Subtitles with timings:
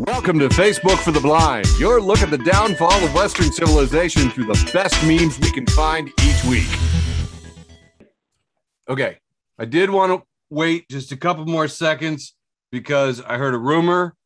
[0.00, 4.46] Welcome to Facebook for the Blind, your look at the downfall of Western civilization through
[4.46, 6.66] the best memes we can find each week.
[8.88, 9.18] Okay,
[9.56, 12.34] I did want to wait just a couple more seconds
[12.72, 14.16] because I heard a rumor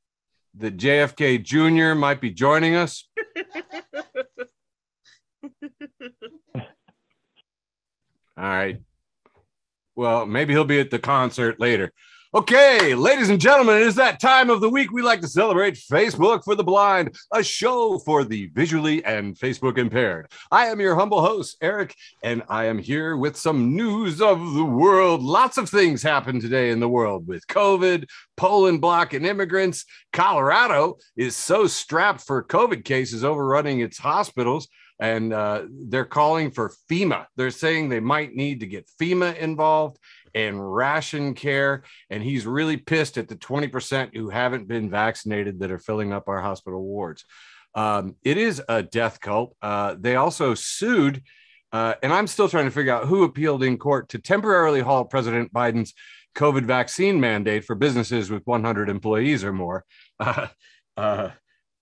[0.55, 1.95] that JFK Jr.
[1.95, 3.07] might be joining us.
[6.55, 6.65] All
[8.37, 8.81] right.
[9.95, 11.93] Well, maybe he'll be at the concert later.
[12.35, 15.77] Okay, ladies and gentlemen, it is that time of the week we like to celebrate
[15.77, 20.31] Facebook for the Blind, a show for the visually and Facebook impaired.
[20.51, 24.65] I am your humble host, Eric, and I am here with some news of the
[24.65, 25.23] world.
[25.23, 28.05] Lots of things happened today in the world with COVID,
[28.37, 29.87] Poland blocking immigrants.
[30.13, 34.69] Colorado is so strapped for COVID cases overrunning its hospitals
[35.01, 37.27] and uh, they're calling for FEMA.
[37.37, 39.99] They're saying they might need to get FEMA involved
[40.35, 41.83] and ration care.
[42.11, 46.29] And he's really pissed at the 20% who haven't been vaccinated that are filling up
[46.29, 47.25] our hospital wards.
[47.75, 49.57] Um, it is a death cult.
[49.63, 51.23] Uh, they also sued,
[51.73, 55.11] uh, and I'm still trying to figure out who appealed in court to temporarily halt
[55.11, 55.95] President Biden's
[56.35, 59.85] COVID vaccine mandate for businesses with 100 employees or more.
[60.21, 60.49] Uh,
[60.97, 61.31] uh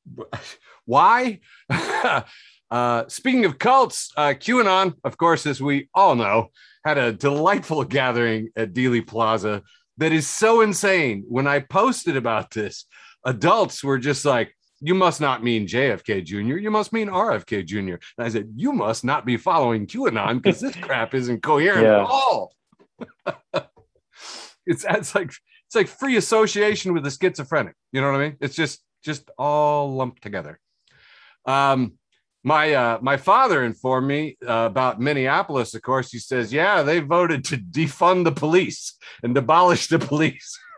[0.84, 1.40] why?
[2.70, 6.48] Uh, speaking of cults, uh, QAnon, of course, as we all know,
[6.84, 9.62] had a delightful gathering at Dealey Plaza
[9.98, 11.24] that is so insane.
[11.28, 12.86] When I posted about this,
[13.24, 16.58] adults were just like, you must not mean JFK Jr.
[16.58, 17.96] You must mean RFK Jr.
[18.18, 22.00] And I said, you must not be following QAnon because this crap isn't coherent yeah.
[22.00, 22.52] at all.
[24.66, 25.30] it's it's like
[25.66, 27.74] it's like free association with the schizophrenic.
[27.92, 28.36] You know what I mean?
[28.40, 30.58] It's just just all lumped together.
[31.46, 31.94] Um,
[32.46, 35.74] my uh, my father informed me uh, about Minneapolis.
[35.74, 40.58] Of course, he says, "Yeah, they voted to defund the police and abolish the police."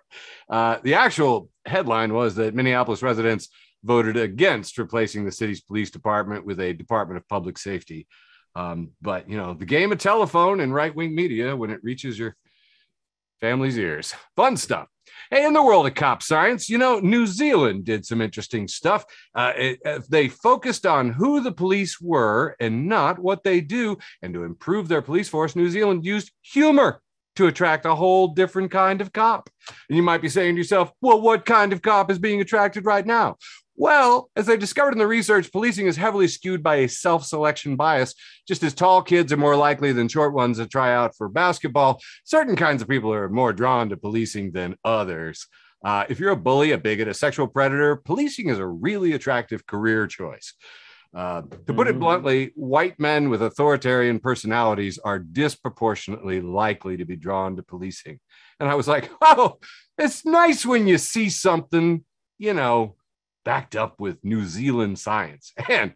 [0.50, 3.50] Uh, the actual headline was that Minneapolis residents
[3.84, 8.06] voted against replacing the city's police department with a Department of Public Safety.
[8.54, 12.18] Um, but you know, the game of telephone and right wing media when it reaches
[12.18, 12.34] your
[13.40, 14.88] family's ears, fun stuff.
[15.30, 19.04] Hey, in the world of cop science, you know, New Zealand did some interesting stuff.
[19.34, 23.98] Uh, it, uh, they focused on who the police were and not what they do.
[24.22, 27.02] And to improve their police force, New Zealand used humor
[27.36, 29.50] to attract a whole different kind of cop.
[29.88, 32.84] And you might be saying to yourself, well, what kind of cop is being attracted
[32.84, 33.36] right now?
[33.80, 37.76] Well, as they discovered in the research, policing is heavily skewed by a self selection
[37.76, 38.12] bias.
[38.46, 42.00] Just as tall kids are more likely than short ones to try out for basketball,
[42.24, 45.46] certain kinds of people are more drawn to policing than others.
[45.84, 49.64] Uh, if you're a bully, a bigot, a sexual predator, policing is a really attractive
[49.64, 50.54] career choice.
[51.14, 52.00] Uh, to put it mm-hmm.
[52.00, 58.18] bluntly, white men with authoritarian personalities are disproportionately likely to be drawn to policing.
[58.58, 59.58] And I was like, oh,
[59.96, 62.04] it's nice when you see something,
[62.38, 62.96] you know,
[63.48, 65.54] backed up with New Zealand science.
[65.70, 65.94] And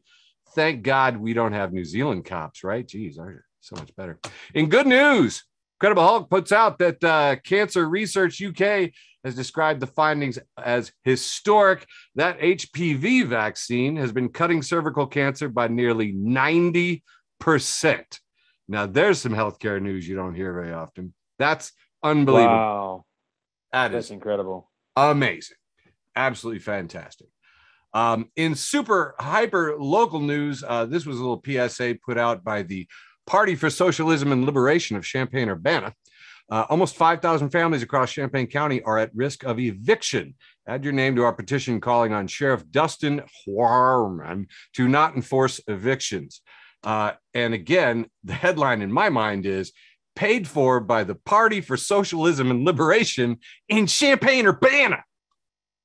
[0.55, 2.89] thank God we don't have New Zealand cops, right?
[2.89, 4.19] Geez, are so much better.
[4.55, 5.45] In good news,
[5.79, 8.93] Credible Hulk puts out that uh, Cancer Research UK
[9.23, 11.87] has described the findings as historic.
[12.15, 17.03] That HPV vaccine has been cutting cervical cancer by nearly 90%.
[18.67, 21.13] Now, there's some healthcare news you don't hear very often.
[21.39, 22.55] That's unbelievable.
[22.55, 23.05] Wow.
[23.73, 24.71] That That's is incredible.
[24.97, 25.59] Amazing.
[26.17, 27.29] Absolutely fantastic.
[27.95, 32.63] Um, in super hyper local news, uh, this was a little PSA put out by
[32.63, 32.87] the
[33.27, 35.95] Party for Socialism and Liberation of Champaign Urbana.
[36.51, 40.35] Uh, almost 5,000 families across Champaign County are at risk of eviction.
[40.67, 46.43] Add your name to our petition calling on Sheriff Dustin Heuerman to not enforce evictions.
[46.83, 49.73] Uh, and again, the headline in my mind is
[50.17, 53.39] paid for by the Party for Socialism and Liberation
[53.69, 55.05] in Champaign Urbana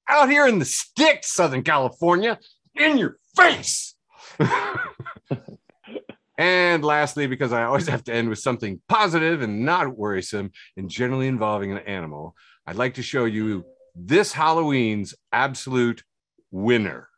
[0.10, 2.40] out here in the sticks, Southern California,
[2.76, 3.96] in your face.
[6.38, 10.90] and lastly, because I always have to end with something positive and not worrisome and
[10.90, 12.36] generally involving an animal,
[12.66, 16.04] I'd like to show you this Halloween's absolute
[16.52, 17.10] winner.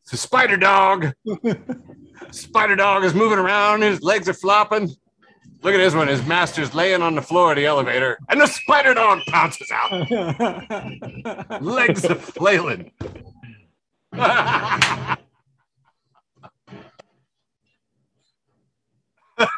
[0.06, 1.12] It's a spider dog.
[2.30, 3.82] spider dog is moving around.
[3.82, 4.88] His legs are flopping.
[5.62, 6.06] Look at this one.
[6.06, 9.90] His master's laying on the floor of the elevator, and the spider dog pounces out.
[11.60, 12.92] legs are flailing.
[14.12, 15.18] that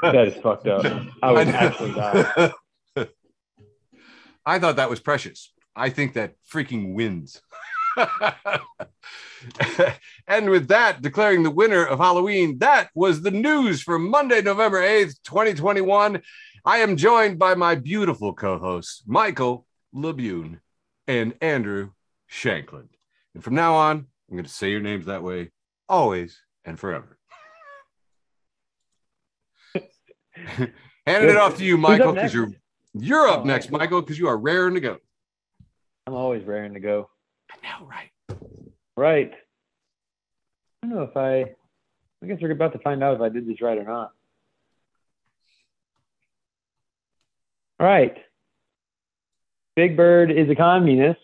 [0.01, 0.87] is fucked up.
[1.23, 2.55] I would actually die.
[4.47, 5.53] I thought that was precious.
[5.77, 7.43] I think that freaking wins.
[10.27, 14.81] and with that, declaring the winner of Halloween, that was the news for Monday, November
[14.81, 16.23] 8th, 2021.
[16.65, 20.61] I am joined by my beautiful co hosts, Michael Labune
[21.07, 21.91] and Andrew
[22.31, 22.89] Shankland.
[23.35, 25.51] And from now on, I'm going to say your names that way
[25.89, 27.19] always and forever.
[31.07, 32.53] Handing it off to you, Michael, because you're
[32.95, 34.99] you're up oh, next, Michael, because you are raring to go.
[36.07, 37.09] I'm always raring to go.
[37.51, 38.11] I know, right?
[38.97, 39.33] Right.
[40.83, 41.55] I don't know if I.
[42.21, 44.13] I guess we're about to find out if I did this right or not.
[47.79, 48.17] All right.
[49.77, 51.21] Big Bird is a communist,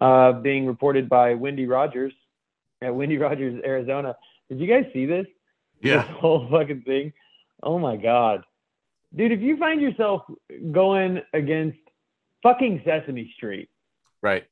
[0.00, 2.12] uh, being reported by Wendy Rogers
[2.80, 4.16] at Wendy Rogers, Arizona.
[4.48, 5.26] Did you guys see this?
[5.82, 6.02] Yeah.
[6.02, 7.12] This whole fucking thing.
[7.62, 8.44] Oh my god,
[9.14, 9.32] dude!
[9.32, 10.22] If you find yourself
[10.72, 11.78] going against
[12.42, 13.68] fucking Sesame Street,
[14.22, 14.44] right,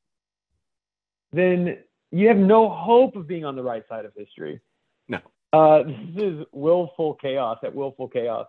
[1.37, 1.79] then
[2.11, 4.61] you have no hope of being on the right side of history.
[5.09, 5.19] No.
[5.53, 8.47] Uh, this is willful chaos at willful chaos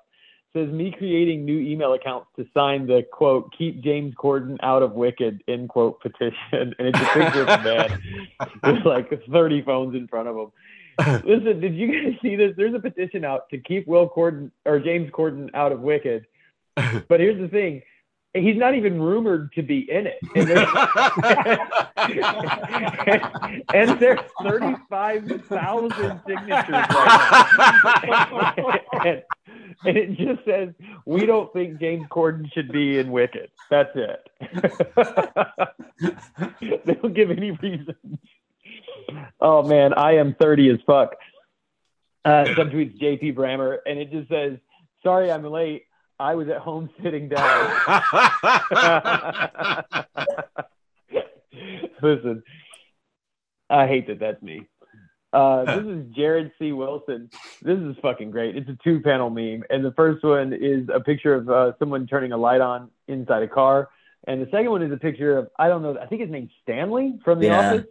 [0.55, 4.93] says me creating new email accounts to sign the quote keep James Corden out of
[4.93, 8.01] Wicked end quote petition, and it's a picture of a man
[8.63, 10.51] with like 30 phones in front of him.
[11.25, 12.53] Listen, did you guys see this?
[12.55, 16.25] There's a petition out to keep Will Corden or James Corden out of Wicked.
[17.07, 17.81] But here's the thing.
[18.35, 20.19] He's not even rumored to be in it.
[20.35, 20.67] And there's,
[23.73, 28.53] and there's 35,000 signatures right now.
[29.05, 29.23] and,
[29.85, 30.69] and it just says
[31.05, 33.49] we don't think James Corden should be in Wicked.
[33.69, 34.29] That's it.
[36.85, 38.19] they don't give any reasons.
[39.39, 41.15] Oh man, I am 30 as fuck.
[42.23, 44.57] Uh, some tweets JP Brammer, and it just says,
[45.03, 45.84] "Sorry, I'm late.
[46.19, 47.41] I was at home sitting down."
[52.01, 52.43] Listen,
[53.69, 54.67] I hate that that's me.
[55.35, 56.71] Uh, this is Jared C.
[56.71, 57.29] Wilson.
[57.61, 58.55] This is fucking great.
[58.55, 59.63] It's a two panel meme.
[59.69, 63.43] And the first one is a picture of uh, someone turning a light on inside
[63.43, 63.89] a car.
[64.27, 66.51] And the second one is a picture of, I don't know, I think his name's
[66.63, 67.69] Stanley from The yeah.
[67.69, 67.85] Office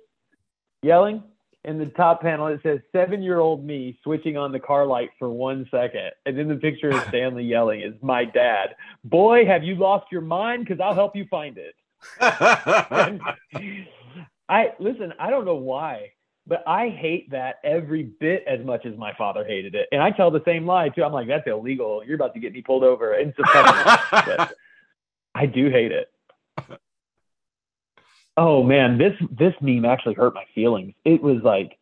[0.82, 1.22] yelling.
[1.64, 5.10] In the top panel, it says seven year old me switching on the car light
[5.18, 6.10] for one second.
[6.26, 8.76] And then the picture of Stanley yelling is my dad.
[9.02, 10.66] Boy, have you lost your mind?
[10.66, 11.74] Because I'll help you find it.
[12.20, 13.18] I
[14.78, 16.10] listen, I don't know why
[16.46, 19.88] but I hate that every bit as much as my father hated it.
[19.92, 21.02] And I tell the same lie too.
[21.02, 22.02] I'm like, that's illegal.
[22.04, 23.14] You're about to get me pulled over.
[23.14, 23.32] And
[25.34, 26.10] I do hate it.
[28.36, 30.94] Oh man, this this meme actually hurt my feelings.
[31.04, 31.78] It was like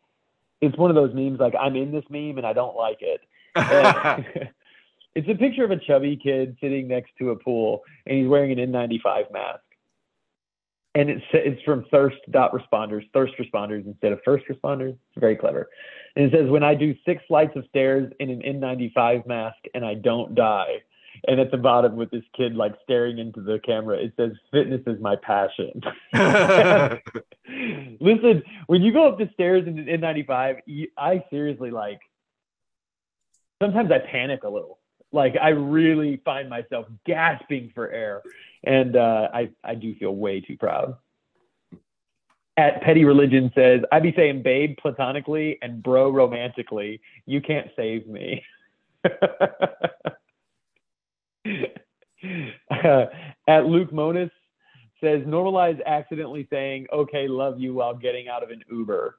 [0.60, 3.20] it's one of those memes like I'm in this meme and I don't like it.
[5.14, 8.58] it's a picture of a chubby kid sitting next to a pool and he's wearing
[8.58, 9.62] an N95 mask
[10.94, 14.90] and it's it's from thirst dot responders, thirst responders instead of first responders.
[14.90, 15.70] It's very clever.
[16.16, 19.84] And it says when I do six flights of stairs in an N95 mask and
[19.84, 20.82] I don't die.
[21.26, 24.82] And at the bottom with this kid like staring into the camera, it says fitness
[24.86, 25.80] is my passion.
[28.00, 32.00] Listen, when you go up the stairs in an N95, I seriously like
[33.62, 34.78] sometimes I panic a little.
[35.12, 38.22] Like I really find myself gasping for air
[38.64, 40.96] and uh, I I do feel way too proud.
[42.56, 47.00] At Petty Religion says, I be saying babe platonically and bro romantically.
[47.24, 48.44] You can't save me.
[51.46, 53.04] uh,
[53.48, 54.30] at Luke Monis
[55.02, 59.18] says, normalize accidentally saying, okay, love you while getting out of an Uber.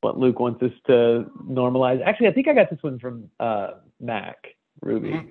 [0.00, 2.02] What Luke wants us to normalize.
[2.04, 4.36] Actually, I think I got this one from uh, Mac
[4.80, 5.10] Ruby.
[5.10, 5.28] Mm-hmm.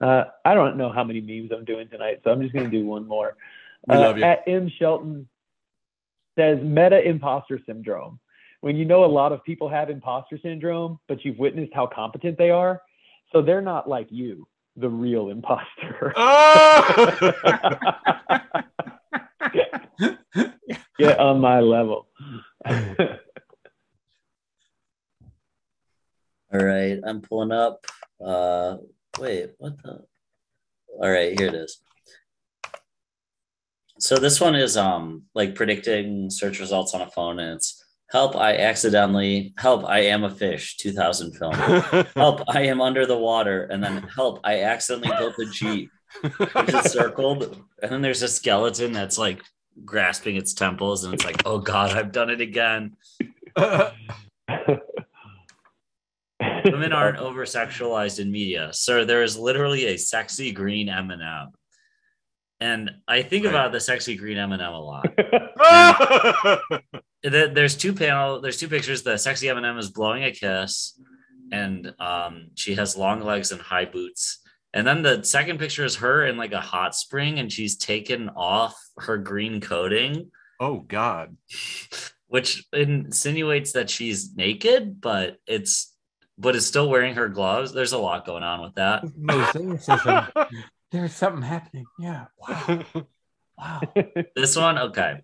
[0.00, 2.76] Uh, I don't know how many memes I'm doing tonight, so I'm just going to
[2.76, 3.36] do one more.
[3.90, 4.24] Uh, love you.
[4.24, 5.28] At M Shelton
[6.38, 8.20] says meta imposter syndrome.
[8.60, 12.38] When you know a lot of people have imposter syndrome, but you've witnessed how competent
[12.38, 12.80] they are,
[13.32, 14.46] so they're not like you,
[14.78, 16.12] the real imposter.
[16.16, 17.32] Oh!
[20.98, 22.08] Get on my level.
[22.68, 22.76] All
[26.52, 27.86] right, I'm pulling up.
[28.24, 28.76] Uh,
[29.18, 30.04] Wait, what the?
[31.00, 31.80] All right, here it is.
[33.98, 38.36] So this one is um like predicting search results on a phone, and it's help
[38.36, 41.52] I accidentally help I am a fish 2000 film
[42.16, 45.90] help I am under the water and then help I accidentally built a jeep
[46.38, 49.42] which is circled and then there's a skeleton that's like
[49.84, 52.96] grasping its temples and it's like oh god I've done it again
[56.64, 58.70] Women aren't over sexualized in media.
[58.72, 61.48] Sir, there is literally a sexy green M&M.
[62.60, 63.50] and I think Right.
[63.50, 65.06] about the sexy green M&M a lot.
[67.22, 68.40] There- There's two panel.
[68.40, 69.02] There's two pictures.
[69.02, 70.98] The sexy M&M is blowing a kiss,
[71.52, 74.40] and um, she has long legs and high boots.
[74.74, 78.28] And then the second picture is her in like a hot spring, and she's taken
[78.30, 81.36] off her green coating, Oh, God.
[82.26, 85.94] which insinuates that she's naked, but it's
[86.36, 87.72] but is still wearing her gloves.
[87.72, 89.02] There's a lot going on with that.
[89.16, 89.88] Most.
[90.92, 91.86] There's something happening.
[91.98, 92.26] Yeah.
[92.36, 92.84] Wow.
[93.58, 93.80] Wow.
[94.36, 95.22] This one, okay.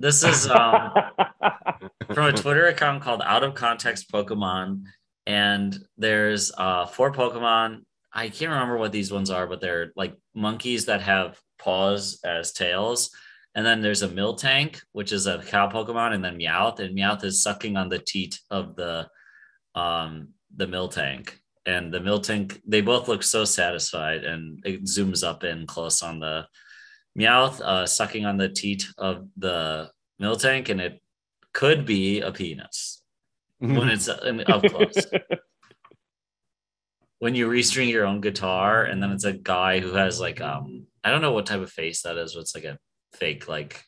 [0.00, 0.92] This is um,
[2.14, 4.84] from a Twitter account called Out of Context Pokemon,
[5.26, 7.82] and there's uh, four Pokemon.
[8.12, 12.52] I can't remember what these ones are, but they're like monkeys that have paws as
[12.52, 13.10] tails.
[13.56, 17.24] And then there's a Miltank, which is a cow Pokemon, and then Meowth, and Meowth
[17.24, 19.08] is sucking on the teat of the
[19.74, 21.32] um the Miltank.
[21.66, 26.20] And the Miltank, they both look so satisfied, and it zooms up in close on
[26.20, 26.46] the
[27.18, 29.90] Meowth, uh, sucking on the teat of the
[30.22, 31.00] Miltank, and it
[31.52, 33.02] could be a penis
[33.58, 35.06] when it's up close.
[37.18, 40.86] when you restring your own guitar and then it's a guy who has like um
[41.02, 42.36] I don't know what type of face that is.
[42.36, 42.78] What's like a
[43.14, 43.82] fake like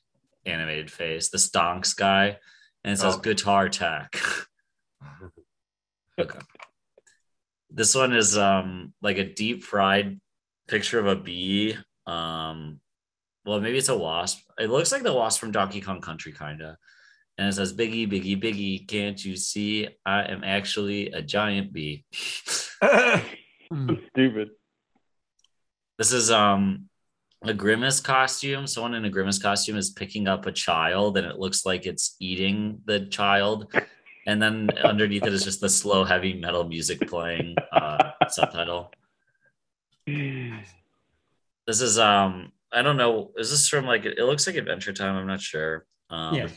[0.46, 1.28] animated face.
[1.28, 2.38] The stonks guy,
[2.82, 3.20] and it says Oh.
[3.20, 4.20] guitar tech.
[6.20, 6.38] okay.
[7.70, 10.18] This one is um like a deep fried
[10.66, 11.76] picture of a bee.
[12.06, 12.80] Um
[13.44, 14.40] well maybe it's a wasp.
[14.58, 16.76] It looks like the wasp from Donkey Kong Country kinda.
[17.38, 22.04] And it says Biggie, Biggie, Biggie, can't you see I am actually a giant bee?
[22.12, 24.50] Stupid.
[25.98, 26.90] This is um
[27.42, 28.66] a grimace costume.
[28.66, 32.16] Someone in a grimace costume is picking up a child and it looks like it's
[32.20, 33.72] eating the child.
[34.26, 38.92] And then underneath it is just the slow, heavy metal music playing uh, subtitle.
[41.66, 43.32] This is um I don't know.
[43.36, 45.16] Is this from like it looks like Adventure Time?
[45.16, 45.86] I'm not sure.
[46.10, 46.52] Um, Yes.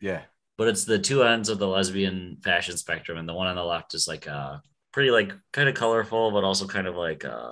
[0.00, 0.22] yeah.
[0.56, 3.64] but it's the two ends of the lesbian fashion spectrum, and the one on the
[3.64, 4.58] left is like uh
[4.92, 7.50] pretty like kind of colorful, but also kind of like uh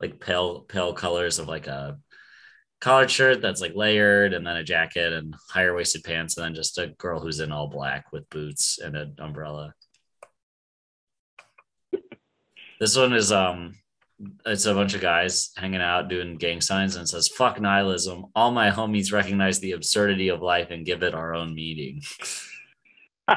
[0.00, 1.98] like pale pale colors of like a
[2.80, 6.54] collared shirt that's like layered, and then a jacket and higher waisted pants, and then
[6.54, 9.74] just a girl who's in all black with boots and an umbrella.
[12.80, 13.74] This one is um
[14.46, 18.26] it's a bunch of guys hanging out doing gang signs and it says fuck nihilism
[18.34, 22.00] all my homies recognize the absurdity of life and give it our own meaning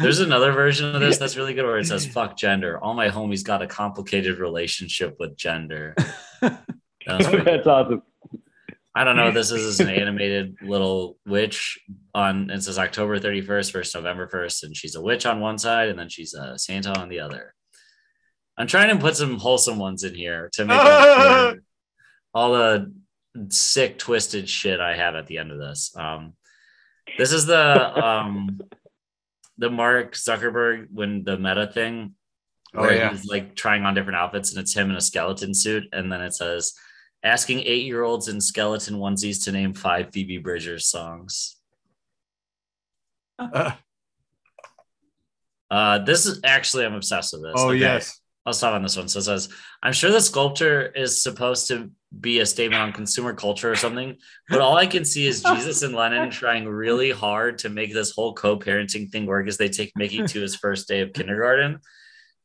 [0.00, 3.08] there's another version of this that's really good where it says fuck gender all my
[3.08, 5.94] homies got a complicated relationship with gender
[7.08, 7.44] That was good.
[7.44, 8.02] That's awesome.
[8.94, 9.30] I don't know.
[9.30, 11.78] This is an animated little witch
[12.14, 15.88] on it says October 31st versus November 1st, and she's a witch on one side
[15.88, 17.54] and then she's a Santa on the other.
[18.58, 21.62] I'm trying to put some wholesome ones in here to make up for
[22.34, 22.92] all the
[23.48, 25.94] sick, twisted shit I have at the end of this.
[25.96, 26.34] Um,
[27.16, 28.60] this is the um,
[29.56, 32.14] the Mark Zuckerberg when the meta thing
[32.74, 33.10] Oh where yeah.
[33.10, 36.20] he's like trying on different outfits and it's him in a skeleton suit and then
[36.20, 36.74] it says
[37.24, 41.56] asking eight-year-olds in skeleton onesies to name five phoebe bridgers songs
[43.38, 43.72] Uh,
[45.70, 48.17] uh this is actually i'm obsessed with this oh Okay, yes.
[48.48, 49.48] I'll stop on this one so it says
[49.82, 51.90] i'm sure the sculpture is supposed to
[52.20, 54.16] be a statement on consumer culture or something
[54.48, 58.10] but all i can see is jesus and lennon trying really hard to make this
[58.10, 61.78] whole co-parenting thing work as they take mickey to his first day of kindergarten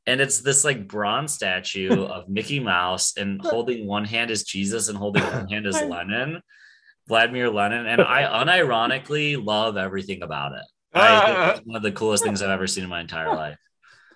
[0.06, 4.90] and it's this like bronze statue of Mickey Mouse, and holding one hand is Jesus,
[4.90, 6.42] and holding one hand is Lenin,
[7.08, 7.86] Vladimir Lenin.
[7.86, 10.64] And I unironically love everything about it.
[10.94, 13.58] I it's one of the coolest things I've ever seen in my entire life.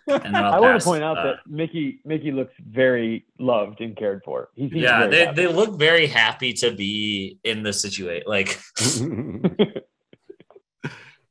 [0.08, 3.82] And then I'll I want to point out uh, that Mickey Mickey looks very loved
[3.82, 4.50] and cared for.
[4.56, 5.36] He seems yeah, they, happy.
[5.36, 8.24] they look very happy to be in the situation.
[8.28, 8.60] Like,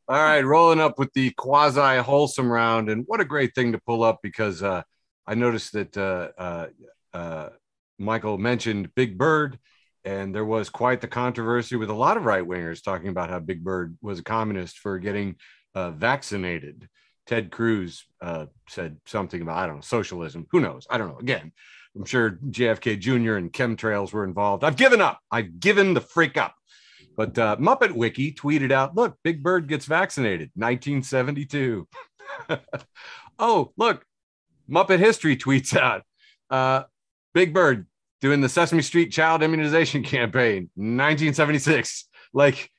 [0.08, 3.78] All right, rolling up with the quasi wholesome round, and what a great thing to
[3.78, 4.82] pull up because uh,
[5.26, 6.66] I noticed that uh, uh,
[7.12, 7.48] uh,
[7.98, 9.58] Michael mentioned Big Bird,
[10.04, 13.40] and there was quite the controversy with a lot of right wingers talking about how
[13.40, 15.34] Big Bird was a communist for getting
[15.74, 16.88] uh, vaccinated.
[17.26, 20.46] Ted Cruz uh, said something about I don't know socialism.
[20.50, 20.86] Who knows?
[20.88, 21.18] I don't know.
[21.18, 21.52] Again,
[21.96, 23.36] I'm sure JFK Jr.
[23.36, 24.64] and chemtrails were involved.
[24.64, 25.20] I've given up.
[25.30, 26.54] I've given the freak up.
[27.16, 31.88] But uh, Muppet Wiki tweeted out, look, Big Bird gets vaccinated, 1972.
[33.38, 34.04] oh, look,
[34.68, 36.02] Muppet History tweets out,
[36.50, 36.84] uh,
[37.32, 37.86] Big Bird
[38.20, 42.06] doing the Sesame Street child immunization campaign, 1976.
[42.34, 42.70] Like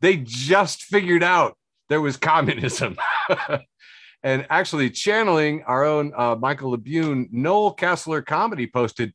[0.00, 1.56] they just figured out
[1.88, 2.96] there was communism.
[4.22, 9.14] and actually channeling our own uh, Michael Labune, Noel Kessler comedy posted,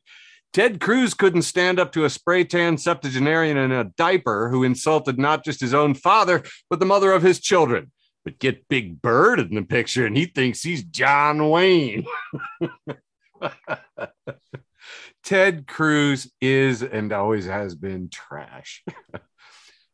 [0.52, 5.18] Ted Cruz couldn't stand up to a spray tan septuagenarian in a diaper who insulted
[5.18, 7.92] not just his own father, but the mother of his children.
[8.24, 12.06] But get Big Bird in the picture and he thinks he's John Wayne.
[15.22, 18.84] Ted Cruz is and always has been trash.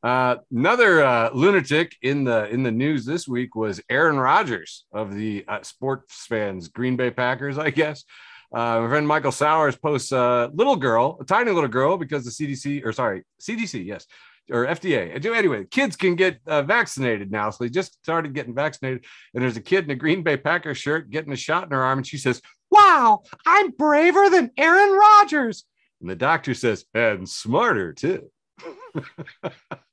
[0.02, 5.14] Uh, another uh, lunatic in the in the news this week was Aaron Rodgers of
[5.14, 8.04] the uh, sports fans, Green Bay Packers, I guess.
[8.52, 12.30] Uh, my friend Michael Sowers posts a little girl, a tiny little girl, because the
[12.30, 14.06] CDC or sorry, CDC, yes,
[14.50, 15.25] or FDA.
[15.25, 19.04] Anyway, kids can get uh, vaccinated now, so they just started getting vaccinated.
[19.35, 21.82] And there's a kid in a Green Bay Packers shirt getting a shot in her
[21.82, 22.42] arm, and she says,
[22.73, 25.64] "Wow, I'm braver than Aaron Rodgers."
[26.00, 28.30] And the doctor says, "And smarter too."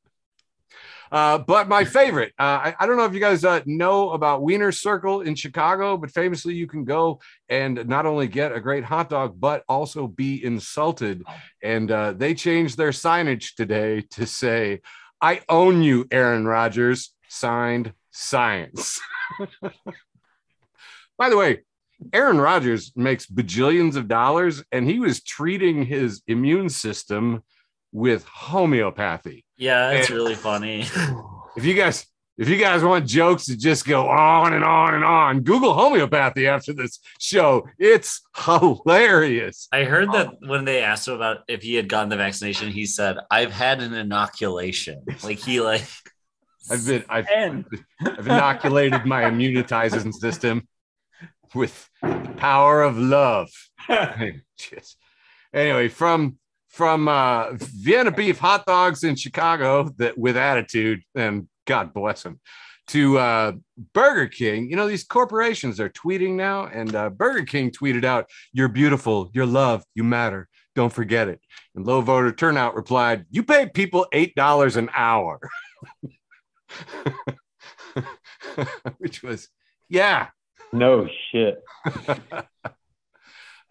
[1.12, 4.44] Uh, but my favorite, uh, I, I, don't know if you guys uh, know about
[4.44, 8.84] Wiener Circle in Chicago, but famously, you can go and not only get a great
[8.84, 11.24] hot dog, but also be insulted.
[11.64, 14.82] And uh, they changed their signage today to say,
[15.22, 19.00] I own you, Aaron Rodgers, signed science.
[21.18, 21.60] By the way,
[22.14, 27.44] Aaron Rodgers makes bajillions of dollars, and he was treating his immune system
[27.92, 29.46] with homeopathy.
[29.58, 30.86] Yeah, it's really funny.
[31.58, 32.06] If you guys
[32.40, 36.48] if you guys want jokes to just go on and on and on, Google homeopathy
[36.48, 37.68] after this show.
[37.78, 39.68] It's hilarious.
[39.74, 42.72] I heard that um, when they asked him about if he had gotten the vaccination,
[42.72, 45.86] he said, "I've had an inoculation." Like he like
[46.72, 47.28] I've been I've,
[48.06, 50.66] I've inoculated my immunizing system
[51.54, 53.50] with the power of love.
[55.54, 56.39] anyway, from
[56.80, 62.40] from uh, Vienna beef hot dogs in Chicago that with attitude, and God bless them,
[62.88, 63.52] to uh,
[63.94, 64.70] Burger King.
[64.70, 69.30] You know, these corporations are tweeting now, and uh, Burger King tweeted out, You're beautiful,
[69.34, 70.48] you're loved, you matter.
[70.74, 71.42] Don't forget it.
[71.76, 75.42] And low voter turnout replied, You pay people $8 an hour.
[79.00, 79.50] Which was,
[79.90, 80.28] yeah.
[80.72, 81.62] No shit.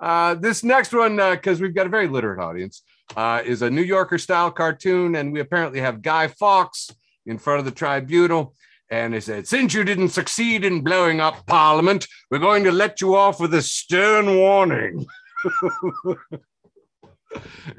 [0.00, 2.82] Uh, this next one, because uh, we've got a very literate audience,
[3.16, 5.14] uh, is a New Yorker style cartoon.
[5.14, 6.90] And we apparently have Guy Fawkes
[7.26, 8.54] in front of the tribunal.
[8.90, 13.00] And he said, Since you didn't succeed in blowing up Parliament, we're going to let
[13.00, 15.06] you off with a stern warning.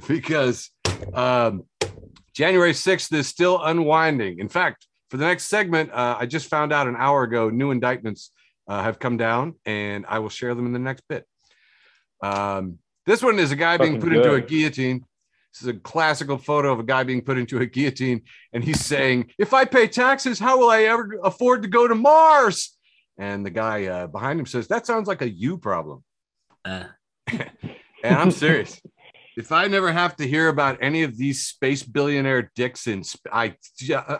[0.07, 0.71] because
[1.13, 1.65] um,
[2.33, 4.39] January 6th is still unwinding.
[4.39, 7.71] In fact, for the next segment, uh, I just found out an hour ago new
[7.71, 8.31] indictments
[8.67, 11.25] uh, have come down, and I will share them in the next bit.
[12.21, 14.25] Um, this one is a guy Fucking being put good.
[14.25, 15.05] into a guillotine.
[15.53, 18.21] This is a classical photo of a guy being put into a guillotine,
[18.53, 21.95] and he's saying, "If I pay taxes, how will I ever afford to go to
[21.95, 22.77] Mars?"
[23.17, 26.03] And the guy uh, behind him says, "That sounds like a you problem."
[26.63, 26.85] Uh.
[28.03, 28.81] and I'm serious.
[29.37, 33.55] if I never have to hear about any of these space billionaire dicks sp- I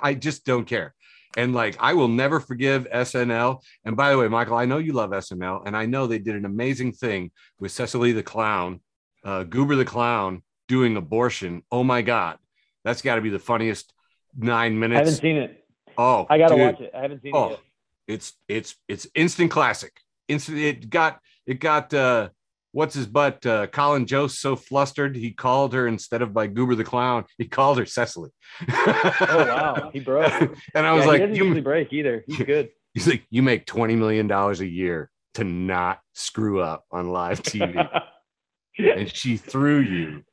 [0.01, 0.95] I just don't care.
[1.37, 3.61] And like, I will never forgive SNL.
[3.85, 6.35] And by the way, Michael, I know you love SNL, and I know they did
[6.35, 8.81] an amazing thing with Cecily the Clown,
[9.23, 11.63] uh, Goober the Clown doing abortion.
[11.69, 12.37] Oh my God.
[12.85, 13.93] That's got to be the funniest
[14.37, 14.95] nine minutes.
[14.95, 15.65] I haven't seen it.
[15.97, 16.91] Oh, I got to watch it.
[16.95, 17.59] I haven't seen oh, it yet.
[18.07, 19.99] It's, it's, it's instant classic.
[20.29, 20.59] Instant.
[20.59, 22.29] It got, it got, uh,
[22.71, 23.45] what's his butt?
[23.45, 27.45] Uh, Colin Jost so flustered he called her instead of by Goober the Clown, he
[27.45, 28.29] called her Cecily.
[28.69, 30.31] oh wow, he broke.
[30.75, 32.23] and I was yeah, like, he doesn't usually break either.
[32.27, 32.69] He's good.
[32.93, 37.41] He's like, you make twenty million dollars a year to not screw up on live
[37.41, 38.03] TV,
[38.77, 40.23] and she threw you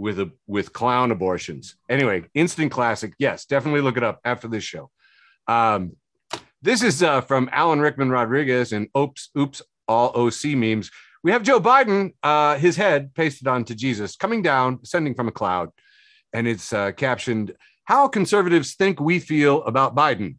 [0.00, 1.76] with a with clown abortions.
[1.88, 3.14] Anyway, instant classic.
[3.18, 4.90] Yes, definitely look it up after this show.
[5.46, 5.96] Um,
[6.62, 10.90] this is uh, from Alan Rickman Rodriguez and Oops Oops All OC memes
[11.22, 15.32] we have Joe Biden, uh, his head pasted onto Jesus, coming down, ascending from a
[15.32, 15.68] cloud.
[16.32, 20.36] And it's uh, captioned, How conservatives think we feel about Biden,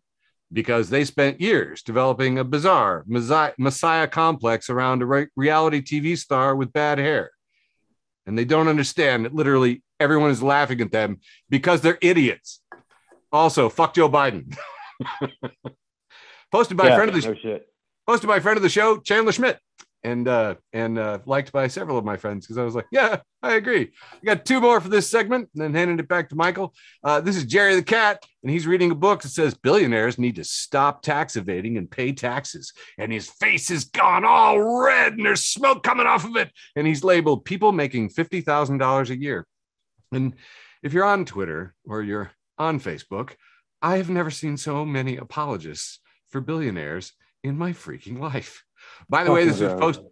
[0.52, 6.56] because they spent years developing a bizarre messiah, complex around a re- reality TV star
[6.56, 7.32] with bad hair.
[8.26, 12.62] And they don't understand that literally everyone is laughing at them because they're idiots.
[13.32, 14.56] Also, fuck Joe Biden.
[16.52, 17.68] posted by yeah, friend of the no shit.
[18.06, 19.60] posted by a friend of the show, Chandler Schmidt
[20.04, 23.20] and uh and uh liked by several of my friends because I was like, yeah,
[23.44, 23.92] I agree.
[24.14, 26.74] I got two more for this segment, and then handing it back to Michael.
[27.04, 30.36] Uh, this is Jerry the cat, and he's reading a book that says billionaires need
[30.36, 32.74] to stop tax evading and pay taxes.
[32.98, 36.52] And his face is gone all red, and there's smoke coming off of it.
[36.76, 39.46] And he's labeled people making fifty thousand dollars a year.
[40.12, 40.36] And
[40.84, 43.36] if you're on Twitter or you're on Facebook,
[43.82, 48.64] I have never seen so many apologists for billionaires in my freaking life.
[49.10, 50.06] By the way, this was posted.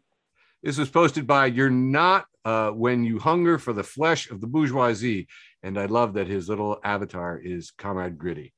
[0.62, 4.48] This was posted by You're Not uh, When You Hunger for the Flesh of the
[4.48, 5.28] Bourgeoisie.
[5.64, 8.54] And I love that his little avatar is Comrade Gritty.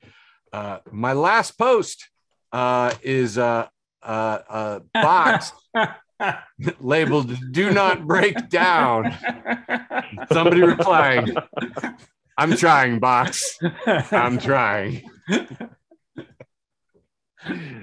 [0.52, 2.10] Uh, my last post
[2.52, 3.68] uh, is uh,
[4.02, 5.52] uh, a box
[6.80, 9.16] labeled Do Not Break Down.
[10.32, 11.36] Somebody replying,
[12.38, 13.60] I'm trying, box.
[14.12, 15.04] I'm trying.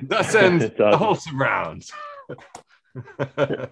[0.02, 0.98] Thus ends That's the awesome.
[0.98, 1.92] wholesome rounds.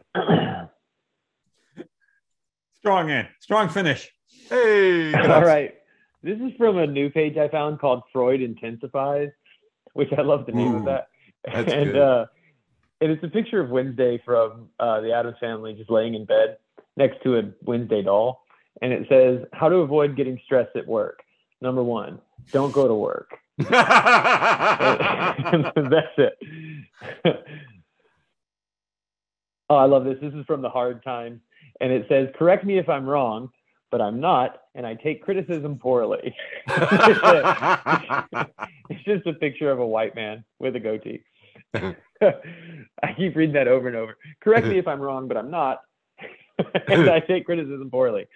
[2.79, 3.29] Strong end.
[3.41, 4.11] Strong finish.
[4.49, 5.47] hey, good All ups.
[5.47, 5.75] right.
[6.23, 9.31] This is from a new page I found called Freud Intensifies,
[9.93, 11.09] which I love the name Ooh, of that.
[11.45, 11.97] that's and good.
[11.97, 12.27] uh
[13.01, 16.57] and it's a picture of Wednesday from uh, the Addams family just laying in bed
[16.97, 18.43] next to a Wednesday doll.
[18.81, 21.23] And it says, How to avoid getting stressed at work.
[21.61, 22.21] Number one,
[22.53, 23.37] don't go to work.
[23.59, 23.75] That's
[26.17, 26.39] it.
[29.71, 30.19] Oh, I love this.
[30.21, 31.41] This is from the Hard Times,
[31.81, 33.51] and it says, "Correct me if I'm wrong,
[33.91, 36.35] but I'm not, and I take criticism poorly."
[36.69, 37.21] it's
[39.05, 41.23] just a picture of a white man with a goatee.
[41.75, 44.17] I keep reading that over and over.
[44.41, 45.81] Correct me if I'm wrong, but I'm not,
[46.89, 48.27] and I take criticism poorly.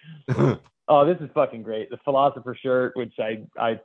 [0.88, 1.90] Oh, this is fucking great.
[1.90, 3.80] The philosopher shirt, which I I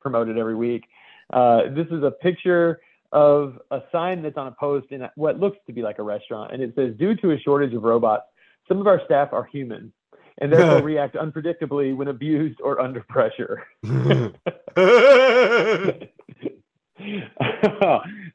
[0.00, 0.84] promoted every week.
[1.32, 2.80] Uh, this is a picture
[3.12, 6.52] of a sign that's on a post in what looks to be like a restaurant,
[6.52, 8.24] and it says, "Due to a shortage of robots,
[8.68, 9.92] some of our staff are human,
[10.38, 13.64] and therefore react unpredictably when abused or under pressure."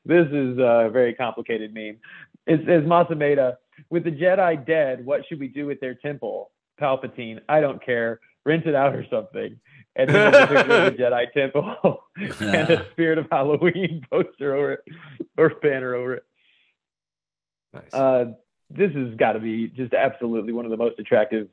[0.05, 1.97] this is a very complicated meme.
[2.47, 3.57] It says Mas Amedda,
[3.89, 6.51] with the Jedi dead, what should we do with their temple?
[6.79, 8.19] Palpatine, I don't care.
[8.45, 9.59] Rent it out or something.
[9.95, 12.03] And then there's a picture of the Jedi temple
[12.41, 14.79] and a Spirit of Halloween poster over it
[15.37, 16.23] or banner over it.
[17.73, 17.93] nice.
[17.93, 18.25] Uh,
[18.69, 21.47] this has got to be just absolutely one of the most attractive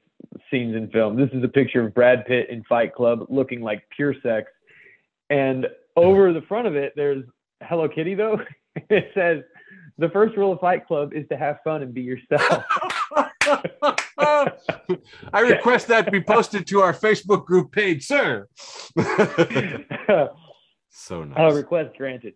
[0.51, 1.17] scenes in film.
[1.17, 4.51] This is a picture of Brad Pitt in Fight Club looking like pure sex.
[5.31, 7.25] And over the front of it, there's
[7.63, 8.41] Hello Kitty, though.
[8.91, 9.43] it says,
[9.99, 12.65] the first rule of Fight Club is to have fun and be yourself.
[15.33, 18.49] I request that be posted to our Facebook group page, sir.
[20.91, 21.39] so nice.
[21.39, 22.35] uh, request granted.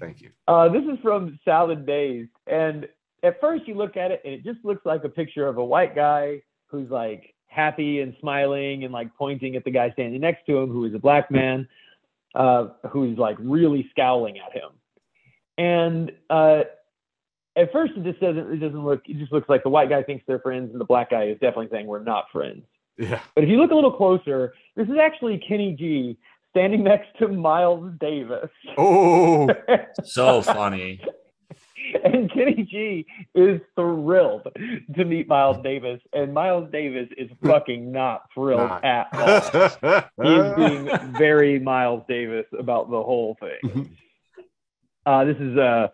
[0.00, 0.30] Thank you.
[0.46, 2.88] Uh, this is from Salad Days, and
[3.22, 5.64] at first you look at it and it just looks like a picture of a
[5.64, 10.44] white guy who's like happy and smiling and like pointing at the guy standing next
[10.46, 11.66] to him, who is a black man,
[12.34, 14.70] uh, who's like really scowling at him.
[15.56, 16.64] And uh,
[17.56, 20.02] at first it just doesn't it doesn't look it just looks like the white guy
[20.02, 22.64] thinks they're friends and the black guy is definitely saying we're not friends.
[22.98, 23.20] Yeah.
[23.34, 26.16] But if you look a little closer, this is actually Kenny G
[26.50, 28.50] standing next to Miles Davis.
[28.78, 29.48] Oh,
[30.04, 31.00] So funny.
[32.04, 34.46] and Kenny G is thrilled
[34.96, 38.84] to meet Miles Davis, and Miles Davis is fucking not thrilled Not.
[38.84, 40.00] at all.
[40.22, 43.96] He's being very Miles Davis about the whole thing.
[45.04, 45.92] Uh, this is a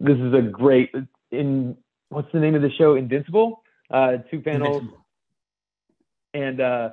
[0.00, 0.94] this is a great
[1.30, 1.76] in
[2.08, 2.94] what's the name of the show?
[2.94, 3.62] Invincible.
[3.90, 4.82] Uh, two panels,
[6.32, 6.90] and uh,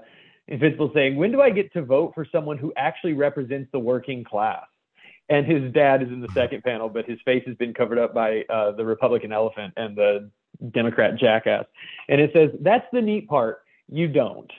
[0.48, 4.24] Invincible saying, "When do I get to vote for someone who actually represents the working
[4.24, 4.66] class?"
[5.30, 8.14] And his dad is in the second panel, but his face has been covered up
[8.14, 10.30] by uh, the Republican elephant and the
[10.72, 11.66] Democrat jackass.
[12.10, 13.64] And it says, "That's the neat part.
[13.88, 14.52] You don't."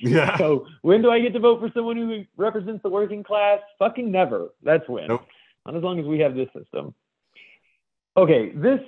[0.00, 0.36] yeah.
[0.38, 3.60] So when do I get to vote for someone who represents the working class?
[3.78, 4.50] Fucking never.
[4.62, 5.08] That's when.
[5.08, 5.26] Nope.
[5.66, 6.94] Not as long as we have this system.
[8.16, 8.80] Okay, this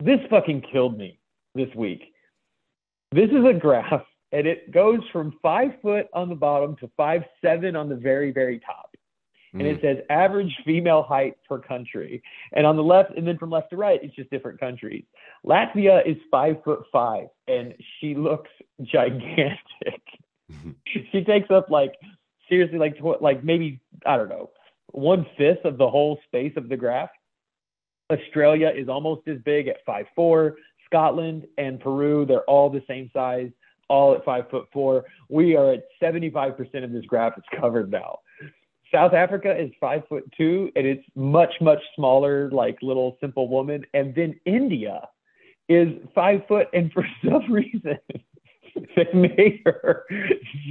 [0.00, 1.18] this fucking killed me
[1.54, 2.02] this week.
[3.12, 7.22] This is a graph, and it goes from five foot on the bottom to five
[7.42, 8.94] seven on the very very top,
[9.52, 9.86] and it hmm.
[9.86, 12.22] says average female height per country.
[12.52, 15.04] And on the left, and then from left to right, it's just different countries.
[15.44, 18.50] Latvia is five foot five, and she looks
[18.82, 20.02] gigantic.
[21.12, 21.94] she takes up like
[22.48, 24.50] seriously like tw- like maybe I don't know
[24.92, 27.10] one fifth of the whole space of the graph.
[28.10, 30.56] Australia is almost as big at five four.
[30.84, 33.50] Scotland and Peru, they're all the same size,
[33.88, 35.04] all at five foot four.
[35.28, 38.20] We are at 75% of this graph is covered now.
[38.94, 43.84] South Africa is five foot two, and it's much, much smaller, like little simple woman.
[43.94, 45.08] And then India
[45.68, 47.98] is five foot, and for some reason,
[48.96, 50.04] they made her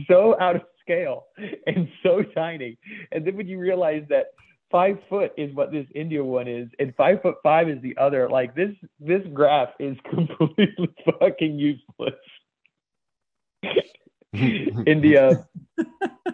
[0.08, 1.26] so out of scale
[1.68, 2.78] and so tiny.
[3.12, 4.28] And then when you realize that
[4.76, 8.28] five foot is what this India one is, and five foot five is the other,
[8.30, 12.20] like this this graph is completely fucking useless.
[14.34, 15.48] India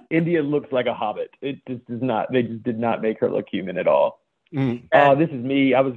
[0.10, 1.30] India looks like a hobbit.
[1.41, 4.21] It just does not they just did not make her look human at all.
[4.54, 4.88] Mm.
[4.91, 5.73] Oh, this is me.
[5.75, 5.93] I was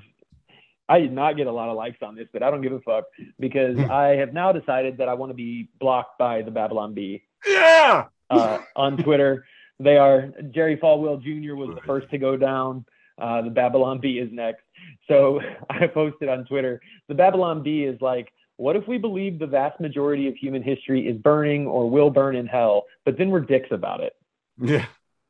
[0.87, 2.81] I did not get a lot of likes on this, but I don't give a
[2.81, 3.05] fuck
[3.41, 3.91] because Hmm.
[3.91, 8.05] I have now decided that I want to be blocked by the Babylon Bee Yeah.
[8.29, 9.47] uh, on Twitter.
[9.85, 11.55] They are Jerry Falwell Jr.
[11.55, 12.85] was the first to go down.
[13.19, 14.63] Uh, the Babylon Bee is next.
[15.07, 16.81] So I posted on Twitter.
[17.09, 21.07] The Babylon Bee is like, what if we believe the vast majority of human history
[21.07, 24.15] is burning or will burn in hell, but then we're dicks about it?
[24.61, 24.87] Yeah.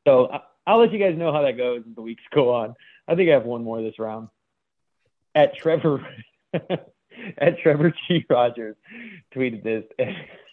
[0.07, 2.75] So I- I'll let you guys know how that goes as the weeks go on.
[3.07, 4.29] I think I have one more this round.
[5.35, 6.07] At Trevor,
[6.55, 8.25] at Trevor G.
[8.31, 8.77] Rogers
[9.35, 9.85] tweeted this.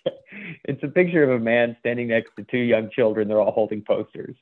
[0.66, 3.28] it's a picture of a man standing next to two young children.
[3.28, 4.36] They're all holding posters.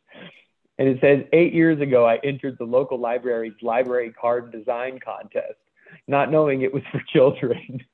[0.77, 5.59] And it says, Eight years ago, I entered the local library's library card design contest,
[6.07, 7.81] not knowing it was for children.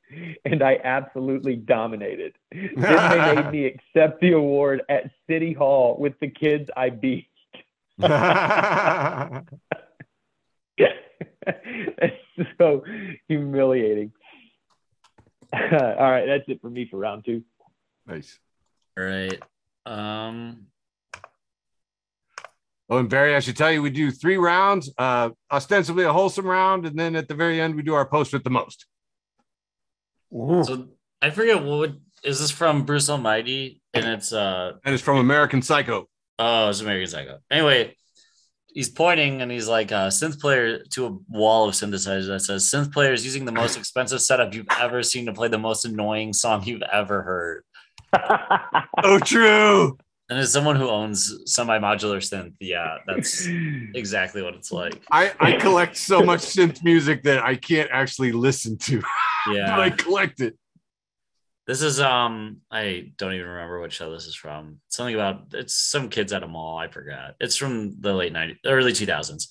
[0.46, 2.36] And I absolutely dominated.
[2.52, 7.28] Then they made me accept the award at City Hall with the kids I beat.
[12.38, 12.84] It's so
[13.28, 14.12] humiliating.
[15.54, 17.44] All right, that's it for me for round two.
[18.08, 18.40] Nice.
[18.98, 19.42] All right.
[19.86, 20.68] Um,
[22.88, 26.46] Oh, and Barry, I should tell you, we do three rounds, uh, ostensibly a wholesome
[26.46, 28.86] round, and then at the very end, we do our post with the most.
[30.32, 30.64] Ooh.
[30.64, 30.88] so
[31.22, 33.82] I forget what would, is this from Bruce Almighty?
[33.94, 36.08] And it's uh And it's from American Psycho.
[36.38, 37.40] oh, it's American Psycho.
[37.50, 37.96] Anyway,
[38.68, 42.66] he's pointing and he's like uh synth player to a wall of synthesizers that says
[42.66, 46.34] synth players using the most expensive setup you've ever seen to play the most annoying
[46.34, 47.64] song you've ever heard.
[48.14, 49.98] Oh, true.
[50.30, 53.46] And as someone who owns semi-modular synth, yeah, that's
[53.94, 55.04] exactly what it's like.
[55.12, 59.02] I, I collect so much synth music that I can't actually listen to.
[59.54, 59.76] Yeah.
[59.76, 60.58] but I collect it.
[61.68, 64.80] This is um I don't even remember what show this is from.
[64.88, 67.36] Something about it's some kids at a mall, I forgot.
[67.40, 69.48] It's from the late 90s, early 2000s.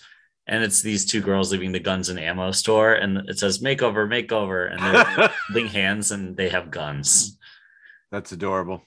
[0.48, 4.08] And it's these two girls leaving the guns and ammo store and it says makeover,
[4.08, 7.38] makeover and they're holding hands and they have guns.
[8.14, 8.80] That's adorable.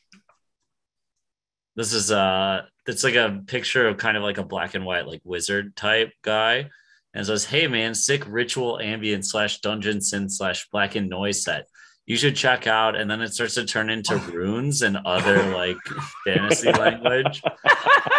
[1.76, 5.06] This is uh it's like a picture of kind of like a black and white
[5.06, 6.70] like wizard type guy.
[7.14, 11.44] And it says, Hey man, sick ritual ambient slash dungeon synth slash black and noise
[11.44, 11.66] set.
[12.06, 15.76] You should check out, and then it starts to turn into runes and other like
[16.24, 17.42] fantasy language.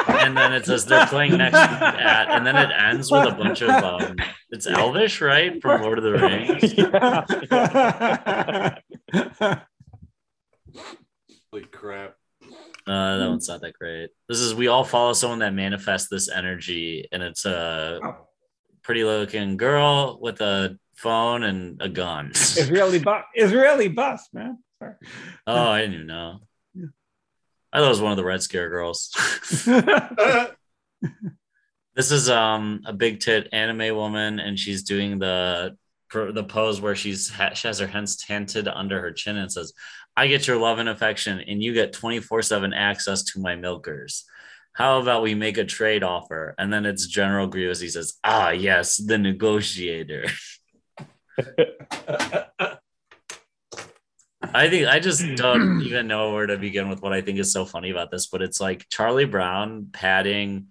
[0.09, 3.63] And then it says they're playing next at, and then it ends with a bunch
[3.63, 4.15] of um,
[4.51, 5.59] it's Elvish, right?
[5.63, 6.13] From Lord of the
[9.41, 9.65] Rings.
[11.53, 12.15] Holy crap.
[12.87, 14.11] Uh, that one's not that great.
[14.29, 18.17] This is we all follow someone that manifests this energy, and it's a
[18.83, 22.33] pretty looking girl with a phone and a gun.
[22.35, 24.59] Israeli bus, Israeli bus, man.
[24.79, 24.95] Sorry.
[25.47, 26.41] oh, I didn't even know.
[27.73, 29.11] I thought it was one of the Red Scare girls.
[31.95, 35.77] this is um a big tit anime woman, and she's doing the
[36.13, 39.73] the pose where she's she has her hands tented under her chin and says,
[40.19, 43.57] "I get your love and affection, and you get twenty four seven access to my
[43.57, 44.25] milkers."
[44.79, 46.55] How about we make a trade offer?
[46.57, 47.81] And then it's General Grievous.
[47.81, 50.27] He says, Ah, yes, the negotiator.
[54.55, 57.53] I think I just don't even know where to begin with what I think is
[57.53, 60.69] so funny about this, but it's like Charlie Brown patting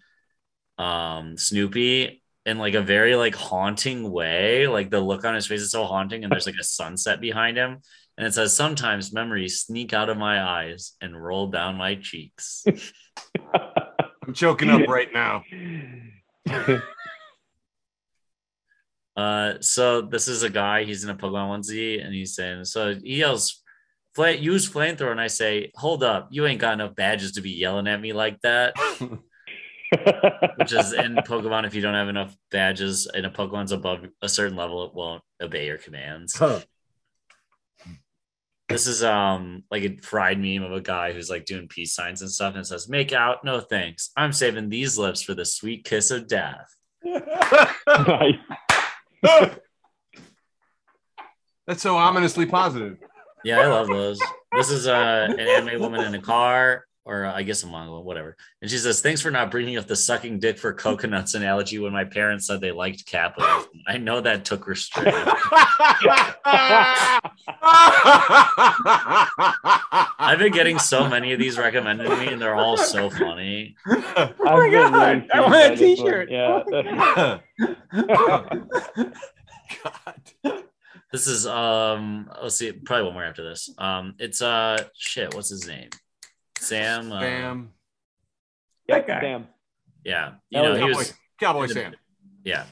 [0.77, 4.67] um Snoopy in like a very like haunting way.
[4.67, 7.57] Like the look on his face is so haunting, and there's like a sunset behind
[7.57, 7.79] him.
[8.17, 12.65] And it says, Sometimes memories sneak out of my eyes and roll down my cheeks.
[13.53, 15.43] I'm choking up right now.
[19.17, 20.84] Uh, so this is a guy.
[20.84, 23.63] He's in a Pokemon onesie, and he's saying, so he yells,
[24.13, 27.49] "Fla- "Use flamethrower!" And I say, "Hold up, you ain't got enough badges to be
[27.49, 33.08] yelling at me like that." Which is in Pokemon, if you don't have enough badges
[33.08, 36.38] and a Pokemon's above a certain level, it won't obey your commands.
[38.69, 42.21] This is um like a fried meme of a guy who's like doing peace signs
[42.21, 44.12] and stuff, and says, "Make out, no thanks.
[44.17, 46.75] I'm saving these lips for the sweet kiss of death."
[51.65, 52.97] That's so ominously positive.
[53.43, 54.19] Yeah, I love those.
[54.56, 58.00] This is uh, an anime woman in a car, or uh, I guess a manga,
[58.00, 58.36] whatever.
[58.62, 61.93] And she says, "Thanks for not bringing up the sucking dick for coconuts analogy when
[61.93, 63.70] my parents said they liked capitalism.
[63.88, 65.15] I know that took restraint."
[70.20, 73.76] I've been getting so many of these recommended to me, and they're all so funny.
[73.88, 76.30] oh my God, I want a t-shirt.
[76.30, 77.39] Yeah.
[79.84, 80.63] God.
[81.12, 83.74] This is um, let's see, probably one more after this.
[83.78, 85.89] Um, it's uh, shit, what's his name?
[86.67, 87.12] Sam.
[87.12, 87.71] Uh, Bam.
[88.88, 89.21] Yep, That guy.
[89.21, 89.47] Sam.
[90.03, 91.13] Yeah, you know he Cowboy, was.
[91.39, 91.95] Cowboy Sam.
[92.43, 92.65] Yeah.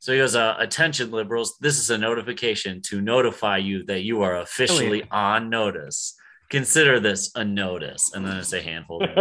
[0.00, 1.56] So he goes, uh, "Attention, liberals!
[1.60, 6.16] This is a notification to notify you that you are officially on notice.
[6.48, 9.02] Consider this a notice." And then it's a handful.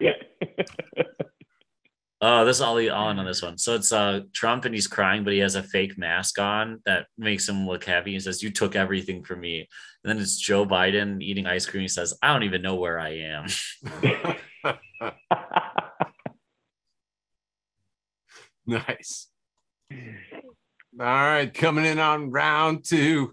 [0.00, 0.12] Yeah.
[2.20, 3.58] Oh, this is Ollie Allen on this one.
[3.58, 7.06] So it's uh Trump and he's crying, but he has a fake mask on that
[7.16, 8.12] makes him look happy.
[8.12, 9.68] He says, You took everything from me.
[10.02, 11.82] And then it's Joe Biden eating ice cream.
[11.82, 13.46] He says, I don't even know where I am.
[18.66, 19.28] nice.
[19.92, 23.32] All right, coming in on round two.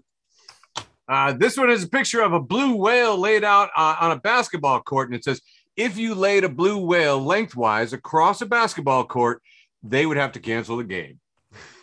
[1.08, 4.20] Uh, this one is a picture of a blue whale laid out uh, on a
[4.20, 5.40] basketball court, and it says,
[5.76, 9.42] "If you laid a blue whale lengthwise across a basketball court,
[9.82, 11.20] they would have to cancel the game."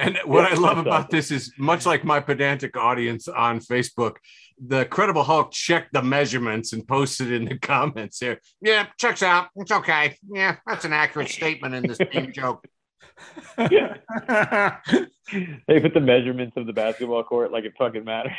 [0.00, 4.16] And what I love about this is much like my pedantic audience on Facebook,
[4.58, 8.40] the Credible Hulk checked the measurements and posted in the comments here.
[8.62, 9.48] Yeah, checks out.
[9.56, 10.16] It's okay.
[10.26, 12.64] Yeah, that's an accurate statement in this team joke.
[13.58, 13.68] they
[15.80, 18.32] put the measurements of the basketball court like it fucking matters.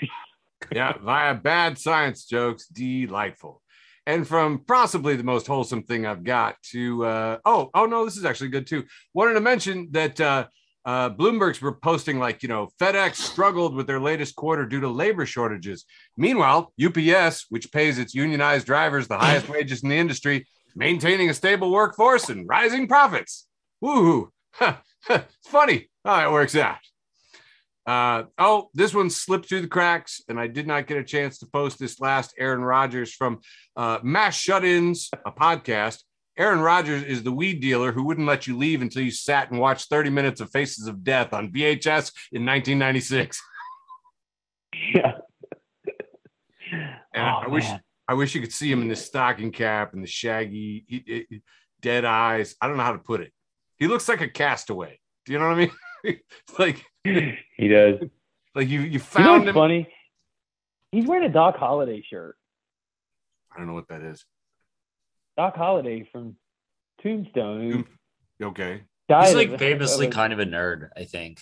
[0.72, 3.62] Yeah, via bad science jokes, delightful.
[4.06, 8.18] And from possibly the most wholesome thing I've got to uh, oh oh no, this
[8.18, 8.84] is actually good too.
[9.14, 10.48] Wanted to mention that uh,
[10.86, 14.88] uh, Bloomberg's were posting like, you know, FedEx struggled with their latest quarter due to
[14.88, 15.86] labor shortages.
[16.18, 21.34] Meanwhile, UPS, which pays its unionized drivers the highest wages in the industry, maintaining a
[21.34, 23.48] stable workforce and rising profits.
[23.84, 24.30] Woohoo!
[25.10, 26.78] it's funny how it works out.
[27.88, 31.40] Uh, oh, this one slipped through the cracks, and I did not get a chance
[31.40, 33.40] to post this last Aaron Rodgers from
[33.76, 36.00] uh, Mass Shut Ins, a podcast.
[36.38, 39.60] Aaron Rodgers is the weed dealer who wouldn't let you leave until you sat and
[39.60, 43.42] watched 30 minutes of Faces of Death on VHS in 1996.
[44.94, 45.14] yeah.
[46.72, 47.66] And Oh, I wish.
[48.08, 51.42] I wish you could see him in the stocking cap and the shaggy, he- he-
[51.82, 52.56] dead eyes.
[52.62, 53.32] I don't know how to put it.
[53.78, 55.00] He looks like a castaway.
[55.26, 55.58] Do you know what I
[56.06, 56.20] mean?
[56.60, 56.84] Like,
[57.58, 57.96] he does.
[58.56, 59.54] like you you You know found what's him.
[59.56, 59.88] funny?
[60.92, 62.38] He's wearing a Doc Holliday shirt.
[63.54, 64.26] I don't know what that is.
[65.38, 66.36] Doc Holliday from
[67.02, 67.86] Tombstone,
[68.42, 68.82] Okay.
[69.08, 71.42] He's like famously of a- kind of a nerd, I think.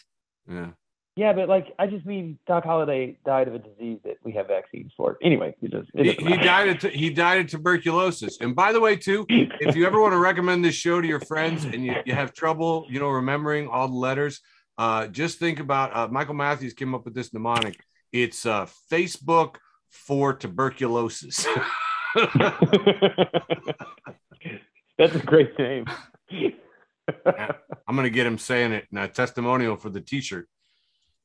[0.49, 0.69] Yeah.
[1.15, 4.47] Yeah, but like I just mean Doc Holliday died of a disease that we have
[4.47, 5.17] vaccines for.
[5.21, 5.85] Anyway, it does.
[5.93, 8.37] It He, doesn't he died of t- he died of tuberculosis.
[8.39, 11.19] And by the way, too, if you ever want to recommend this show to your
[11.19, 14.39] friends and you, you have trouble, you know, remembering all the letters,
[14.79, 17.77] uh, just think about uh, Michael Matthews came up with this mnemonic.
[18.13, 19.57] It's uh, Facebook
[19.89, 21.45] for tuberculosis.
[24.97, 25.85] That's a great name.
[27.27, 30.47] I'm gonna get him saying it in a testimonial for the T-shirt.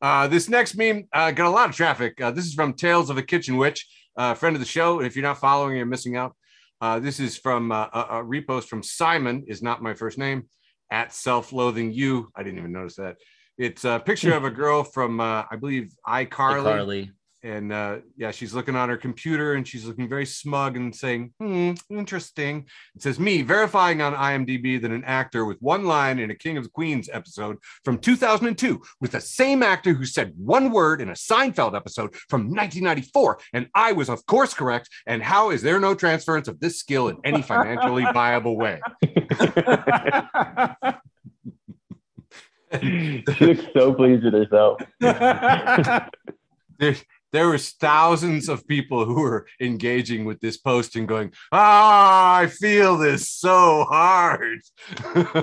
[0.03, 2.21] Uh, this next meme uh, got a lot of traffic.
[2.21, 3.87] Uh, this is from Tales of a Kitchen Witch,
[4.17, 5.01] uh, friend of the show.
[5.01, 6.35] If you're not following, you're missing out.
[6.81, 9.45] Uh, this is from uh, a, a repost from Simon.
[9.47, 10.49] Is not my first name
[10.91, 12.31] at self-loathing you.
[12.35, 13.17] I didn't even notice that.
[13.57, 17.11] It's a picture of a girl from uh, I believe iCarly, Carly.
[17.45, 21.33] and uh, yeah, she's looking on her computer and she's looking very smug and saying,
[21.39, 26.33] "Hmm, interesting." It says me verifying on IMDb that an actor with one line in
[26.33, 30.73] a King of the Queens episode from 2002 with the same actor who said one
[30.73, 34.89] word in a Seinfeld episode from 1994, and I was of course correct.
[35.07, 38.81] And how is there no transference of this skill in any financially viable way?
[42.83, 44.81] she looks so pleased with herself.
[45.01, 46.97] there,
[47.33, 52.47] there was thousands of people who were engaging with this post and going, "Ah, I
[52.47, 54.61] feel this so hard."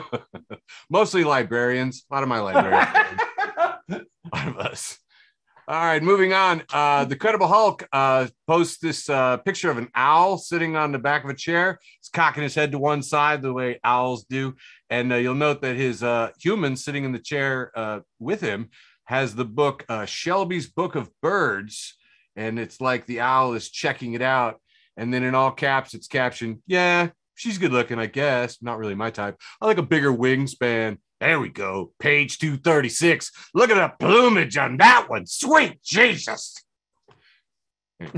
[0.90, 2.06] Mostly librarians.
[2.10, 3.22] A lot of my librarians.
[3.90, 4.02] a
[4.34, 5.01] lot of us.
[5.72, 6.64] All right, moving on.
[6.74, 11.00] Uh, the Credible Hulk uh, posts this uh, picture of an owl sitting on the
[11.00, 11.80] back of a chair.
[11.98, 14.56] He's cocking his head to one side the way owls do.
[14.90, 18.70] And uh, you'll note that his uh, human sitting in the chair uh, with him
[19.06, 21.96] has the book uh, Shelby's Book of Birds.
[22.36, 24.60] And it's like the owl is checking it out.
[24.98, 28.62] And then in all caps, it's captioned, Yeah, she's good looking, I guess.
[28.62, 29.38] Not really my type.
[29.62, 30.98] I like a bigger wingspan.
[31.22, 31.94] There we go.
[32.00, 33.32] Page 236.
[33.54, 35.28] Look at the plumage on that one.
[35.28, 36.56] Sweet Jesus.
[38.00, 38.10] Why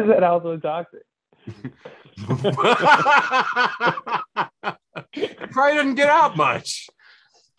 [0.00, 1.00] is that owl so toxic?
[5.50, 6.90] Probably doesn't get out much.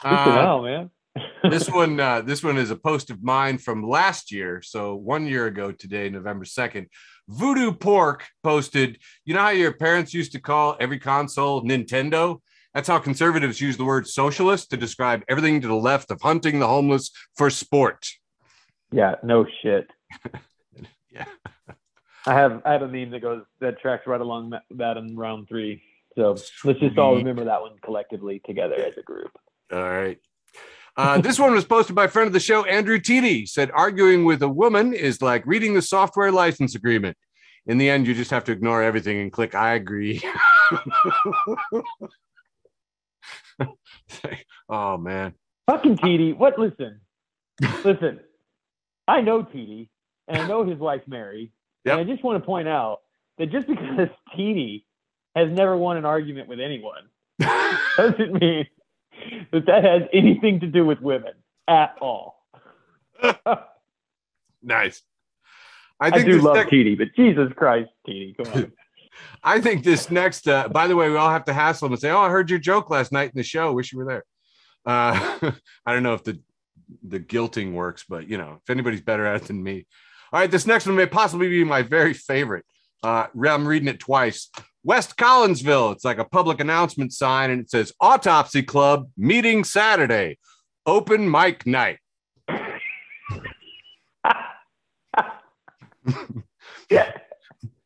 [0.03, 0.91] Uh, man.
[1.49, 4.61] this one, uh, this one is a post of mine from last year.
[4.61, 6.85] So one year ago today, November 2nd.
[7.27, 12.39] Voodoo Pork posted, you know how your parents used to call every console Nintendo?
[12.79, 16.59] That's how conservatives use the word socialist to describe everything to the left of hunting
[16.59, 18.07] the homeless for sport.
[18.89, 19.91] Yeah, no shit.
[21.11, 21.25] Yeah.
[22.25, 25.49] I have I have a meme that goes that tracks right along that, in round
[25.49, 25.81] three.
[26.15, 29.31] So let's just all remember that one collectively together as a group.
[29.73, 30.19] All right.
[30.95, 33.49] Uh, this one was posted by a friend of the show, Andrew Teedy.
[33.49, 37.17] Said arguing with a woman is like reading the software license agreement.
[37.65, 40.21] In the end, you just have to ignore everything and click I agree.
[44.69, 45.33] oh man.
[45.69, 46.37] Fucking TD.
[46.37, 46.57] What?
[46.57, 47.01] Listen,
[47.83, 48.19] listen.
[49.07, 49.89] I know TD,
[50.27, 51.51] and I know his wife Mary.
[51.85, 51.97] Yep.
[51.99, 52.99] And I just want to point out
[53.37, 54.83] that just because TD
[55.35, 57.03] has never won an argument with anyone
[57.39, 58.67] doesn't mean
[59.51, 61.33] that that has anything to do with women
[61.67, 62.43] at all.
[64.61, 65.01] nice.
[66.01, 68.71] I I, do love TD, but Jesus Christ, TD, come on.
[69.43, 70.47] I think this next.
[70.47, 72.49] Uh, by the way, we all have to hassle him and say, "Oh, I heard
[72.49, 73.71] your joke last night in the show.
[73.73, 74.23] Wish you were there."
[74.85, 75.51] Uh,
[75.85, 76.39] I don't know if the
[77.03, 79.85] the guilting works, but you know, if anybody's better at it than me.
[80.31, 82.65] All right, this next one may possibly be my very favorite.
[83.01, 84.49] Uh, I'm reading it twice.
[84.83, 85.93] West Collinsville.
[85.93, 90.37] It's like a public announcement sign, and it says Autopsy Club meeting Saturday,
[90.85, 91.99] open mic night.
[96.89, 97.11] yeah,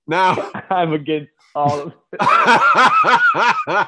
[0.07, 0.51] Now.
[0.69, 3.87] I'm against all of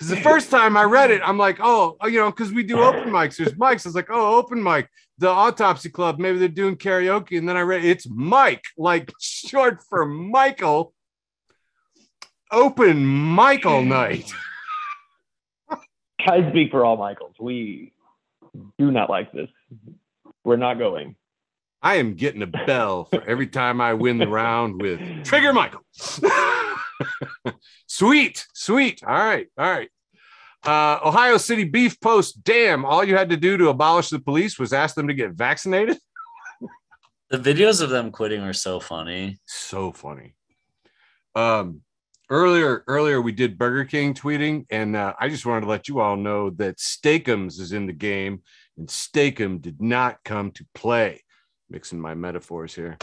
[0.00, 1.20] It's the first time I read it.
[1.22, 3.36] I'm like, oh, oh you know, because we do open mics.
[3.36, 3.84] There's mics.
[3.84, 4.88] I was like, oh, open mic.
[5.18, 6.18] The Autopsy Club.
[6.18, 7.36] Maybe they're doing karaoke.
[7.36, 10.94] And then I read it's Mike, like short for Michael.
[12.50, 14.32] Open Michael night.
[15.68, 17.34] I speak for all Michaels.
[17.38, 17.92] We
[18.78, 19.48] do not like this.
[20.44, 21.14] We're not going.
[21.82, 25.80] I am getting a bell for every time I win the round with Trigger Michael.
[27.86, 29.02] sweet, sweet.
[29.02, 29.88] All right, all right.
[30.62, 32.44] Uh, Ohio City Beef Post.
[32.44, 35.32] Damn, all you had to do to abolish the police was ask them to get
[35.32, 35.96] vaccinated.
[37.30, 39.38] The videos of them quitting are so funny.
[39.46, 40.34] So funny.
[41.34, 41.80] Um,
[42.28, 46.00] earlier, earlier we did Burger King tweeting, and uh, I just wanted to let you
[46.00, 48.42] all know that Steak-umms is in the game,
[48.76, 51.22] and Steak-umm did not come to play.
[51.70, 52.98] Mixing my metaphors here.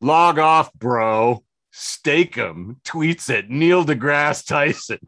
[0.00, 1.42] Log off, bro.
[1.70, 4.98] Steak-umm tweets at Neil deGrasse Tyson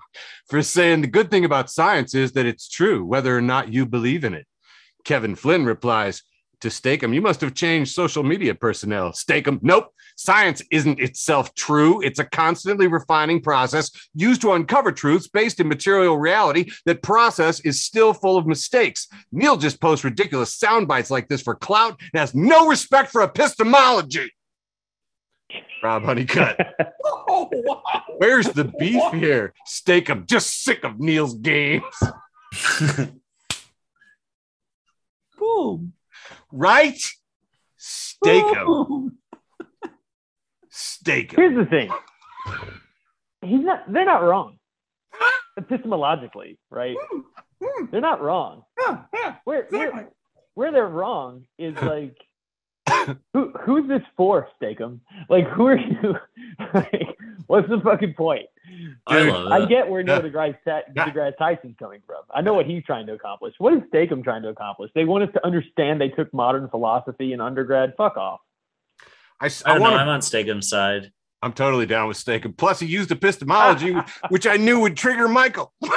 [0.48, 3.84] for saying the good thing about science is that it's true, whether or not you
[3.84, 4.46] believe in it.
[5.05, 6.22] Kevin Flynn replies
[6.64, 9.12] to Steak-umm, You must have changed social media personnel.
[9.12, 9.92] Steak-umm, nope.
[10.16, 12.00] Science isn't itself true.
[12.00, 16.70] It's a constantly refining process used to uncover truths based in material reality.
[16.86, 19.08] That process is still full of mistakes.
[19.30, 23.22] Neil just posts ridiculous sound bites like this for clout and has no respect for
[23.22, 24.32] epistemology.
[25.82, 26.58] Rob Honeycutt.
[27.04, 28.02] Oh, wow.
[28.16, 29.52] Where's the beef here?
[29.66, 31.84] Steak, I'm just sick of Neil's games.
[35.38, 35.92] Boom.
[36.57, 36.98] Right?
[37.76, 38.66] Steak 'em.
[38.66, 39.18] Boom.
[40.70, 41.36] Steak 'em.
[41.36, 41.90] Here's the thing.
[43.42, 43.92] He's not.
[43.92, 44.59] They're not wrong.
[45.59, 46.96] Epistemologically, right?
[47.62, 47.86] Hmm.
[47.90, 48.62] They're not wrong.
[49.44, 50.09] Where where,
[50.55, 52.16] where they're wrong is like,
[53.32, 55.00] who who's this for, Steak-umm?
[55.28, 56.14] Like, who are you?
[56.74, 57.16] like,
[57.48, 58.46] what's the fucking point?
[59.06, 60.30] I love I get where Neil Yeah.
[60.30, 62.22] deGrasse, deGrasse Tyson's coming from.
[62.34, 63.54] I know what he's trying to accomplish.
[63.58, 64.90] What is Steak-umm trying to accomplish?
[64.94, 67.94] They want us to understand they took modern philosophy in undergrad.
[67.96, 68.40] Fuck off.
[69.40, 69.90] I, s- I I don't know.
[69.90, 71.12] want I'm on Steak-umm's side.
[71.42, 72.46] I'm totally down with steak.
[72.46, 73.94] And plus, he used epistemology,
[74.30, 75.74] which I knew would trigger Michael.
[75.84, 75.92] All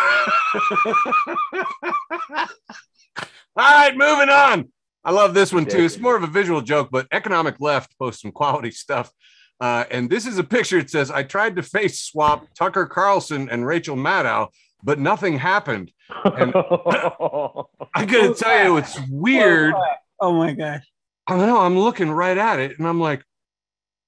[3.56, 4.72] right, moving on.
[5.04, 5.80] I love this one too.
[5.86, 9.12] It's more of a visual joke, but Economic Left posts some quality stuff.
[9.60, 10.78] Uh, and this is a picture.
[10.78, 14.50] It says, I tried to face swap Tucker Carlson and Rachel Maddow,
[14.84, 15.92] but nothing happened.
[16.24, 16.54] And-
[17.96, 19.74] I gotta tell you, it's weird.
[20.20, 20.86] Oh my gosh.
[21.28, 21.60] I don't know.
[21.60, 23.24] I'm looking right at it and I'm like,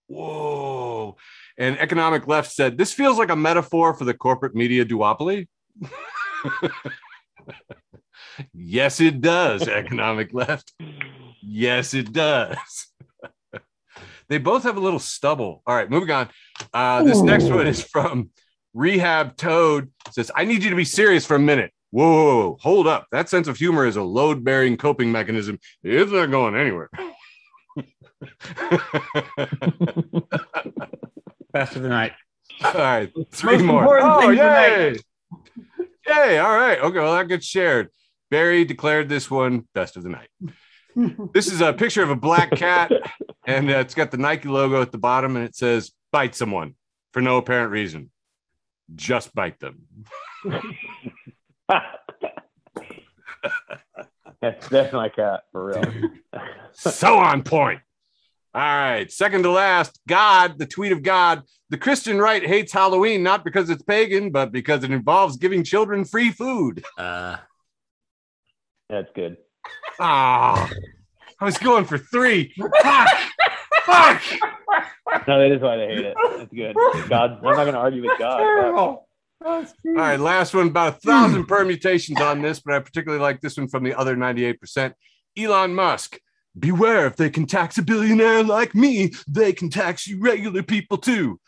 [0.07, 1.17] whoa.
[1.57, 5.47] And Economic Left said, this feels like a metaphor for the corporate media duopoly.
[8.53, 10.71] yes, it does, Economic Left.
[11.41, 12.57] Yes, it does.
[14.29, 15.61] They both have a little stubble.
[15.65, 16.29] All right, moving on.
[16.73, 18.29] Uh, this next one is from
[18.73, 19.91] Rehab Toad.
[20.07, 21.71] It says, I need you to be serious for a minute.
[21.91, 23.07] Whoa, whoa, whoa, hold up.
[23.11, 25.59] That sense of humor is a load bearing coping mechanism.
[25.83, 26.89] It's not going anywhere.
[31.51, 32.13] Best of the night.
[32.63, 33.99] All right, three Most more.
[33.99, 34.97] Oh, thing yay!
[36.07, 36.37] Yay!
[36.39, 36.79] All right.
[36.79, 36.99] Okay.
[36.99, 37.89] Well, that gets shared.
[38.29, 40.29] Barry declared this one best of the night.
[41.33, 42.91] This is a picture of a black cat,
[43.47, 46.75] and uh, it's got the Nike logo at the bottom, and it says "Bite someone"
[47.13, 48.11] for no apparent reason.
[48.95, 49.85] Just bite them.
[54.41, 55.83] that's that's my cat for real.
[56.73, 57.81] So on point.
[58.53, 59.11] All right.
[59.11, 61.43] Second to last, God, the tweet of God.
[61.69, 66.05] The Christian right hates Halloween not because it's pagan, but because it involves giving children
[66.05, 66.83] free food.
[66.97, 67.37] Uh,
[68.89, 69.37] That's good.
[69.99, 70.69] Ah,
[71.39, 72.53] I was going for three.
[72.81, 73.09] Fuck.
[73.85, 74.21] Fuck.
[75.27, 76.15] No, that is why they hate it.
[76.37, 76.75] That's good.
[77.09, 78.41] God, I'm not going to argue with God.
[79.45, 80.67] All right, last one.
[80.67, 84.15] About a thousand permutations on this, but I particularly like this one from the other
[84.15, 84.93] 98%.
[85.37, 86.19] Elon Musk.
[86.57, 90.97] Beware if they can tax a billionaire like me, they can tax you regular people
[90.97, 91.39] too.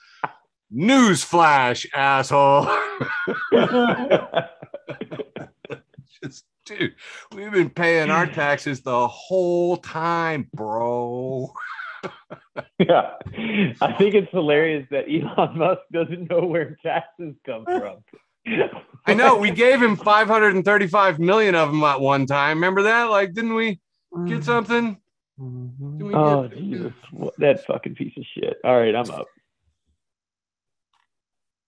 [0.74, 2.68] Newsflash, asshole.
[6.24, 6.96] Just, dude,
[7.34, 11.54] we've been paying our taxes the whole time, bro.
[12.80, 13.12] yeah.
[13.82, 17.98] I think it's hilarious that Elon Musk doesn't know where taxes come from.
[19.06, 22.58] I know we gave him 535 million of them at one time.
[22.58, 23.06] Remember that?
[23.06, 23.80] Like, didn't we get
[24.16, 24.42] mm-hmm.
[24.42, 24.98] something?
[25.38, 26.94] Didn't we Oh, get- Jesus.
[27.38, 28.58] That fucking piece of shit.
[28.64, 29.28] All right, I'm up.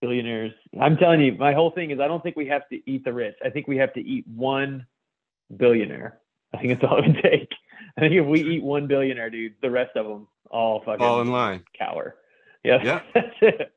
[0.04, 0.52] Billionaires.
[0.78, 3.12] I'm telling you, my whole thing is I don't think we have to eat the
[3.12, 3.36] rich.
[3.42, 4.86] I think we have to eat one
[5.56, 6.18] billionaire.
[6.52, 7.48] I think that's all it would take.
[7.96, 11.22] I think if we eat one billionaire, dude, the rest of them all fucking All
[11.22, 11.64] in line.
[11.78, 12.16] cower.
[12.64, 13.00] Yeah, Yeah.
[13.14, 13.72] that's it.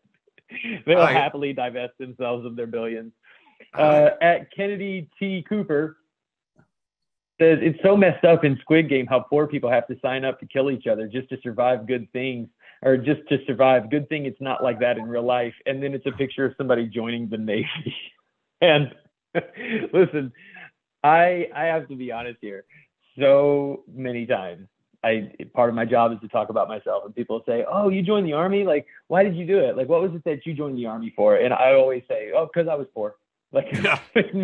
[0.86, 3.14] They'll happily divest themselves of their billions.
[3.74, 5.46] Uh, at Kennedy T.
[5.48, 5.98] Cooper
[7.40, 10.40] says it's so messed up in Squid Game how poor people have to sign up
[10.42, 12.48] to kill each other just to survive good things
[12.84, 13.90] or just to survive.
[13.90, 15.54] Good thing it's not like that in real life.
[15.66, 17.96] And then it's a picture of somebody joining the Navy.
[18.62, 18.94] and
[19.94, 20.32] listen,
[21.04, 22.66] I I have to be honest here.
[23.20, 24.68] So many times
[25.04, 28.02] I part of my job is to talk about myself and people say, "Oh, you
[28.02, 28.64] joined the army?
[28.64, 29.78] Like, why did you do it?
[29.78, 32.48] Like, what was it that you joined the army for?" And I always say, "Oh,
[32.52, 33.16] because I was poor."
[33.54, 33.98] Like, Yeah.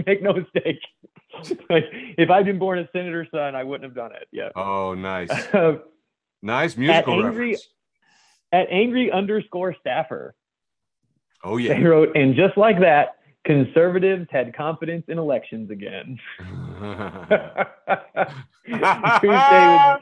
[0.08, 0.80] make no mistake.
[1.70, 1.84] like,
[2.18, 4.30] if I'd been born a senator's son, I wouldn't have done it.
[4.32, 4.48] Yeah.
[4.56, 5.30] Oh, nice.
[5.54, 5.80] Uh,
[6.42, 7.68] Nice musical angry- reference.
[8.54, 10.34] At angry underscore staffer,
[11.43, 11.74] Oh, yeah.
[11.74, 16.18] they wrote, and just like that, conservatives had confidence in elections again.
[18.66, 19.99] Tuesday was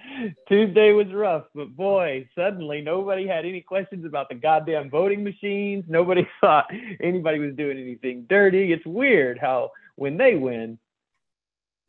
[0.47, 5.83] Tuesday was rough, but boy, suddenly nobody had any questions about the goddamn voting machines.
[5.87, 6.69] Nobody thought
[7.01, 8.71] anybody was doing anything dirty.
[8.71, 10.77] It's weird how when they win,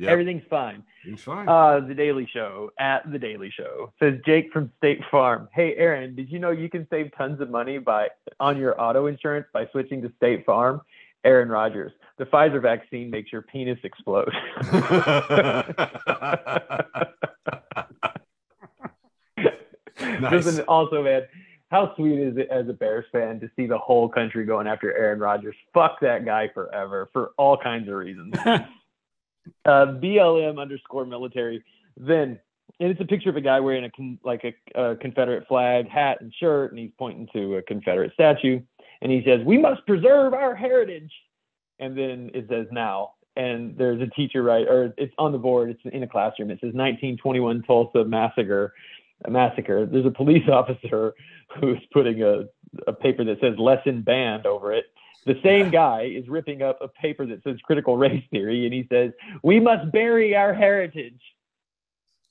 [0.02, 0.10] Yep.
[0.10, 0.82] everything's fine.
[1.04, 1.48] It's fine.
[1.48, 5.48] Uh, the Daily Show at the Daily Show says Jake from State Farm.
[5.52, 8.08] Hey, Aaron, did you know you can save tons of money by
[8.40, 10.80] on your auto insurance by switching to State Farm?
[11.24, 11.92] Aaron Rodgers.
[12.18, 14.32] The Pfizer vaccine makes your penis explode.
[20.20, 20.44] Nice.
[20.44, 21.22] Listen, also, man,
[21.70, 24.96] how sweet is it as a Bears fan to see the whole country going after
[24.96, 25.54] Aaron Rodgers?
[25.72, 28.34] Fuck that guy forever for all kinds of reasons.
[29.64, 31.62] uh, BLM underscore military.
[31.96, 32.38] Then,
[32.80, 35.88] and it's a picture of a guy wearing a con- like a, a Confederate flag
[35.88, 38.60] hat and shirt, and he's pointing to a Confederate statue,
[39.00, 41.12] and he says, "We must preserve our heritage."
[41.78, 45.70] And then it says now, and there's a teacher right, or it's on the board.
[45.70, 46.50] It's in a classroom.
[46.50, 48.72] It says 1921 Tulsa massacre.
[49.28, 49.86] Massacre.
[49.86, 51.14] There's a police officer
[51.60, 52.44] who's putting a,
[52.86, 54.86] a paper that says lesson banned over it.
[55.24, 58.86] The same guy is ripping up a paper that says critical race theory, and he
[58.90, 59.12] says,
[59.42, 61.20] We must bury our heritage.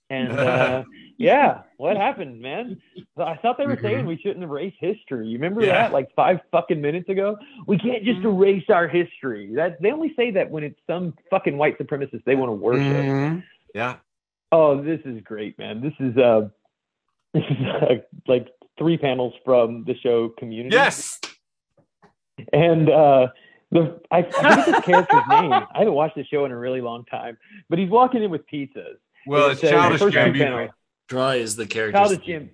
[0.09, 0.83] And uh,
[1.17, 2.81] yeah, what happened, man?
[3.17, 5.27] I thought they were saying we shouldn't erase history.
[5.27, 5.73] You remember Yeah.
[5.83, 7.37] that like five fucking minutes ago?
[7.65, 9.55] We can't just erase our history.
[9.55, 12.81] That they only say that when it's some fucking white supremacist they want to worship.
[13.05, 13.43] Mhm.
[13.73, 13.95] yeah.
[14.51, 15.79] Oh, this is great, man.
[15.79, 16.49] This is uh
[17.33, 17.95] this is uh,
[18.27, 20.75] like three panels from the show Community.
[20.75, 21.21] Yes.
[22.53, 23.27] And uh
[23.71, 25.53] the I, I forget this character's name.
[25.53, 27.37] I haven't watched the show in a really long time,
[27.69, 28.97] but he's walking in with pizzas.
[29.25, 30.69] Well, It it's says- childish first Gambino.
[31.07, 31.97] Troy is the character.
[31.99, 32.49] Childish Jim.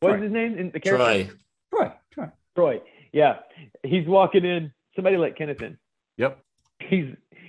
[0.00, 0.58] What's his name?
[0.58, 0.96] In the character?
[0.98, 1.30] Troy.
[1.72, 2.28] Troy, Troy.
[2.54, 2.80] Troy.
[3.12, 3.38] Yeah.
[3.82, 4.72] He's walking in.
[4.94, 5.78] Somebody let Kenneth in.
[6.18, 6.38] Yep.
[6.80, 7.06] he's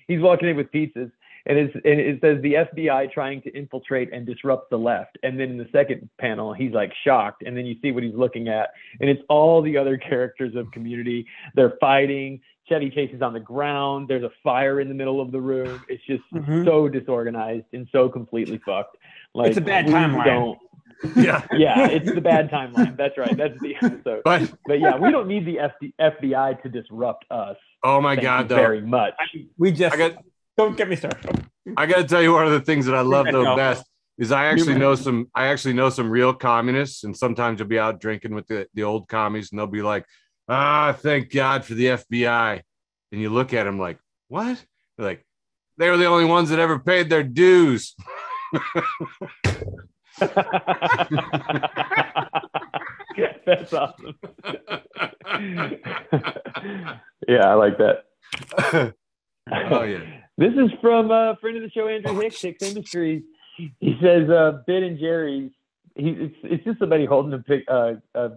[0.07, 1.11] he's walking in with pizzas
[1.45, 5.17] and, it's, and it says the FBI trying to infiltrate and disrupt the left.
[5.23, 7.43] And then in the second panel, he's like shocked.
[7.45, 8.69] And then you see what he's looking at.
[8.99, 11.25] And it's all the other characters of community.
[11.53, 12.41] They're fighting.
[12.67, 14.07] Chevy Chase is on the ground.
[14.07, 15.83] There's a fire in the middle of the room.
[15.87, 16.65] It's just Mhm.
[16.65, 18.97] so disorganized and so completely fucked.
[19.35, 20.25] Like It's a bad we timeline.
[20.25, 20.59] don't-
[21.15, 21.45] Yeah.
[21.51, 22.95] Yeah, it's the bad timeline.
[22.97, 23.35] That's right.
[23.37, 24.21] That's the episode.
[24.25, 27.57] But But yeah, we don't need the FD, FBI to disrupt us.
[27.83, 28.55] oh my Thank God, you though.
[28.55, 29.13] very much.
[29.59, 30.23] We just I got
[30.57, 31.45] don't get me started.
[31.77, 33.55] I got to tell you one of the things that I love the No.
[33.55, 33.85] best
[34.17, 37.79] is I actually know some I actually know some real communists and sometimes you'll be
[37.79, 40.05] out drinking with the, the old commies and they'll be like,
[40.47, 42.61] "Ah, thank God for the FBI."
[43.11, 43.99] And you look at them like,
[44.29, 44.63] "What?"
[44.97, 45.25] They're like,
[45.77, 47.93] "They were the only ones that ever paid their dues."
[50.21, 50.21] yeah,
[53.45, 54.15] That's awesome.
[57.27, 58.93] yeah, I like that.
[59.51, 59.99] Oh yeah.
[60.37, 63.23] This is from a friend of the show, Andrew Hicks, Hicks Industries.
[63.55, 65.49] He says, uh, Ben and Jerry's.
[65.95, 68.29] He, it's, it's just somebody holding a pic, uh, uh,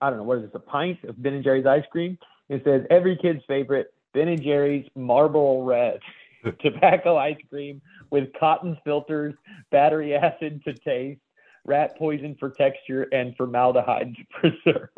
[0.00, 2.16] I don't know, what is this, a pint of Ben and Jerry's ice cream?
[2.48, 6.00] It says, every kid's favorite, Ben and Jerry's Marlboro Red.
[6.60, 9.34] Tobacco ice cream with cotton filters,
[9.70, 11.20] battery acid to taste,
[11.66, 14.88] rat poison for texture, and formaldehyde to preserve.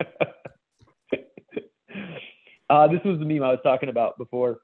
[2.70, 4.60] uh, this was the meme I was talking about before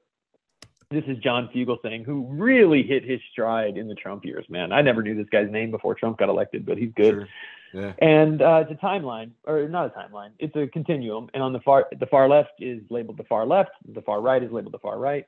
[0.93, 4.71] this is John Fugelsang, who really hit his stride in the Trump years, man.
[4.71, 7.13] I never knew this guy's name before Trump got elected, but he's good.
[7.13, 7.27] Sure.
[7.73, 7.93] Yeah.
[7.97, 10.29] And uh, it's a timeline, or not a timeline.
[10.37, 11.29] It's a continuum.
[11.33, 13.71] And on the far, the far left is labeled the far left.
[13.91, 15.25] The far right is labeled the far right.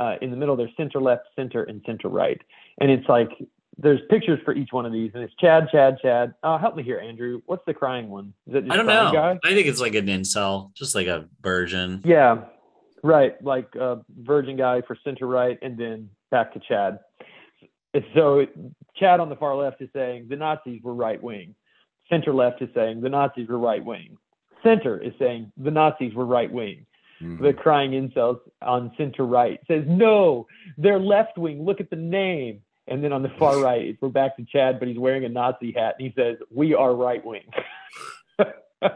[0.00, 2.40] Uh, in the middle, there's center left, center, and center right.
[2.80, 3.28] And it's like
[3.78, 6.34] there's pictures for each one of these, and it's Chad, Chad, Chad.
[6.42, 7.40] Uh, help me here, Andrew.
[7.46, 8.34] What's the crying one?
[8.46, 9.10] Is it just I don't know.
[9.12, 9.38] Guy?
[9.44, 12.02] I think it's like an incel, just like a version.
[12.04, 12.44] Yeah,
[13.02, 13.42] right.
[13.42, 16.98] Like a Virgin guy for center right, and then back to Chad.
[18.14, 18.46] So
[18.96, 21.54] Chad on the far left is saying the Nazis were right wing.
[22.08, 24.16] Center left is saying the Nazis were right wing.
[24.62, 26.86] Center is saying the Nazis were right wing.
[27.20, 27.40] Mhm.
[27.40, 30.46] The crying incels on center right says no,
[30.78, 31.64] they're left wing.
[31.64, 32.62] Look at the name.
[32.88, 35.72] And then on the far right, we're back to Chad, but he's wearing a Nazi
[35.72, 37.44] hat, and he says we are right wing.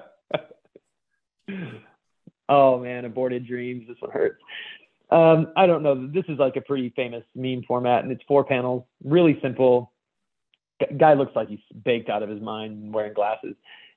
[2.49, 3.87] Oh man, aborted dreams.
[3.89, 4.41] This one hurts.
[5.11, 6.09] Um, I don't know.
[6.09, 9.93] This is like a pretty famous meme format, and it's four panels, really simple.
[10.97, 13.55] Guy looks like he's baked out of his mind wearing glasses,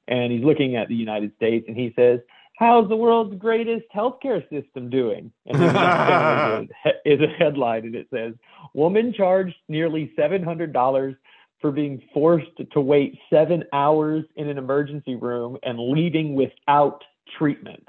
[0.08, 2.20] and he's looking at the United States, and he says,
[2.60, 7.22] "How's the world's greatest healthcare system doing?" And then the next panel is a- is
[7.22, 8.34] a headline, and it says,
[8.74, 11.16] "Woman charged nearly seven hundred dollars."
[11.62, 17.04] For being forced to wait seven hours in an emergency room and leaving without
[17.38, 17.86] treatment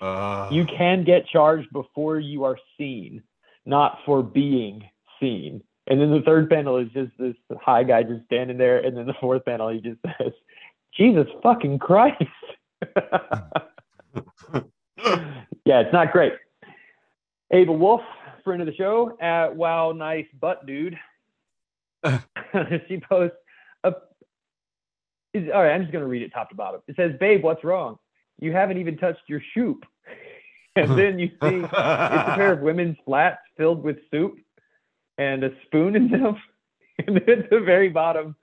[0.00, 3.22] Uh, you can get charged before you are seen,
[3.66, 4.82] not for being
[5.20, 5.62] seen.
[5.86, 9.06] And then the third panel is just this high guy just standing there, and then
[9.06, 10.32] the fourth panel he just says,
[10.96, 12.24] "Jesus fucking Christ."
[15.64, 16.32] yeah, it's not great.
[17.52, 18.00] Ava Wolf,
[18.42, 20.98] friend of the show, at Wow Nice Butt Dude.
[22.88, 23.36] she posts
[23.84, 23.92] a.
[25.32, 26.80] Is, all right, I'm just gonna read it top to bottom.
[26.86, 27.98] It says, "Babe, what's wrong?
[28.38, 29.84] You haven't even touched your shoop."
[30.76, 34.38] And then you see it's a pair of women's flats filled with soup
[35.18, 36.36] and a spoon in them.
[37.06, 38.34] And then at the very bottom,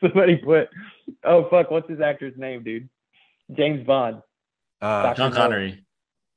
[0.00, 0.68] somebody put,
[1.24, 2.88] "Oh fuck, what's his actor's name, dude?
[3.56, 4.22] James Bond."
[4.80, 5.82] uh, Sean Connery.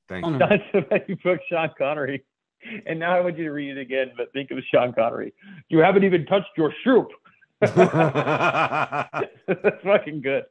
[0.08, 0.32] thank you.
[0.32, 0.38] no.
[0.38, 2.24] Not somebody put Sean Connery.
[2.86, 5.34] And now I want you to read it again, but think of Sean Connery.
[5.70, 7.08] You haven't even touched your soup.
[7.62, 7.76] That's
[9.84, 10.44] fucking good.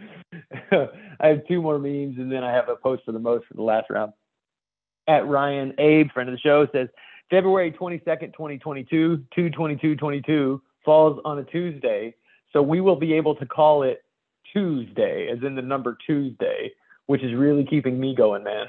[0.72, 3.54] I have two more memes, and then I have a post for the most for
[3.54, 4.12] the last round.
[5.08, 6.88] At Ryan Abe, friend of the show, says
[7.30, 12.14] February 22nd, 2022, 22222 falls on a Tuesday.
[12.52, 14.02] So we will be able to call it
[14.52, 16.72] Tuesday, as in the number Tuesday,
[17.06, 18.66] which is really keeping me going, man.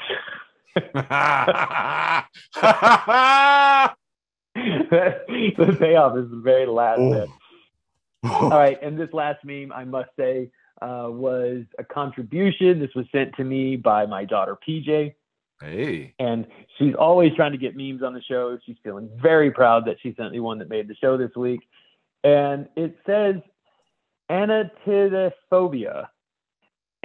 [4.55, 7.30] the payoff is the very last bit.
[8.23, 10.49] All right, and this last meme, I must say,
[10.82, 12.80] uh, was a contribution.
[12.80, 15.13] This was sent to me by my daughter PJ,
[15.61, 16.13] hey.
[16.19, 16.45] and
[16.78, 18.57] she's always trying to get memes on the show.
[18.65, 21.61] She's feeling very proud that she sent me one that made the show this week,
[22.23, 23.36] and it says
[24.30, 26.07] anatidaephobia.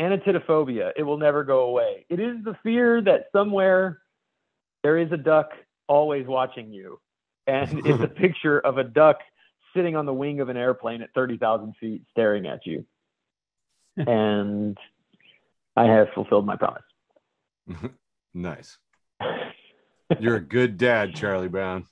[0.00, 0.92] Anatidaephobia.
[0.96, 2.06] It will never go away.
[2.08, 3.98] It is the fear that somewhere
[4.82, 5.50] there is a duck
[5.86, 6.98] always watching you,
[7.46, 9.18] and it's a picture of a duck
[9.74, 12.84] sitting on the wing of an airplane at 30,000 feet staring at you.
[13.96, 14.78] and
[15.76, 16.82] I have fulfilled my promise.
[18.34, 18.78] nice.
[20.18, 21.86] You're a good dad, Charlie Brown.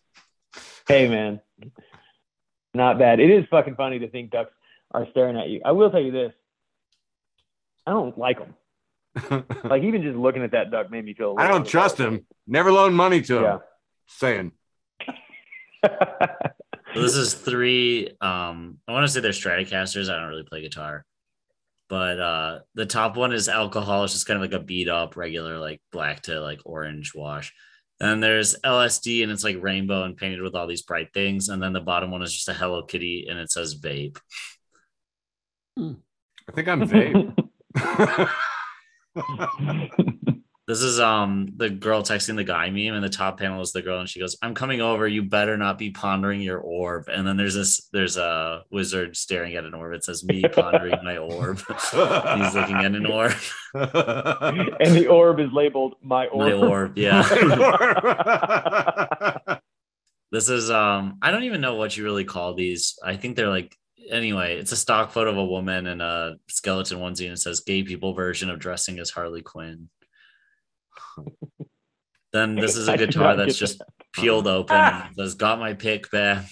[0.86, 1.40] Hey, man.
[2.74, 3.20] Not bad.
[3.20, 4.52] It is fucking funny to think ducks
[4.90, 5.60] are staring at you.
[5.64, 6.32] I will tell you this.
[7.86, 8.54] I don't like them.
[9.64, 11.34] Like, even just looking at that duck made me feel.
[11.38, 12.26] I don't trust him.
[12.46, 13.42] Never loan money to him.
[13.42, 13.58] Yeah.
[14.06, 14.52] Saying.
[16.94, 18.08] So this is three.
[18.20, 20.10] Um, I want to say they're Stratocasters.
[20.10, 21.04] I don't really play guitar,
[21.88, 24.04] but uh, the top one is alcohol.
[24.04, 27.52] It's just kind of like a beat up, regular like black to like orange wash.
[28.00, 31.48] And there's LSD, and it's like rainbow and painted with all these bright things.
[31.48, 34.18] And then the bottom one is just a Hello Kitty, and it says vape.
[35.78, 37.36] I think I'm vape.
[40.70, 43.82] This is um the girl texting the guy meme, and the top panel is the
[43.82, 45.08] girl, and she goes, "I'm coming over.
[45.08, 49.56] You better not be pondering your orb." And then there's this there's a wizard staring
[49.56, 49.94] at an orb.
[49.94, 53.34] It says, "Me pondering my orb." He's looking at an orb.
[53.74, 56.46] and the orb is labeled my orb.
[56.46, 57.22] My orb, yeah.
[60.30, 62.96] this is um I don't even know what you really call these.
[63.04, 63.76] I think they're like
[64.10, 67.60] anyway, it's a stock photo of a woman in a skeleton onesie and it says
[67.60, 69.88] gay people version of dressing as Harley Quinn.
[72.32, 73.82] then this is a guitar that's get just
[74.12, 76.46] peeled open and it says got my pick back.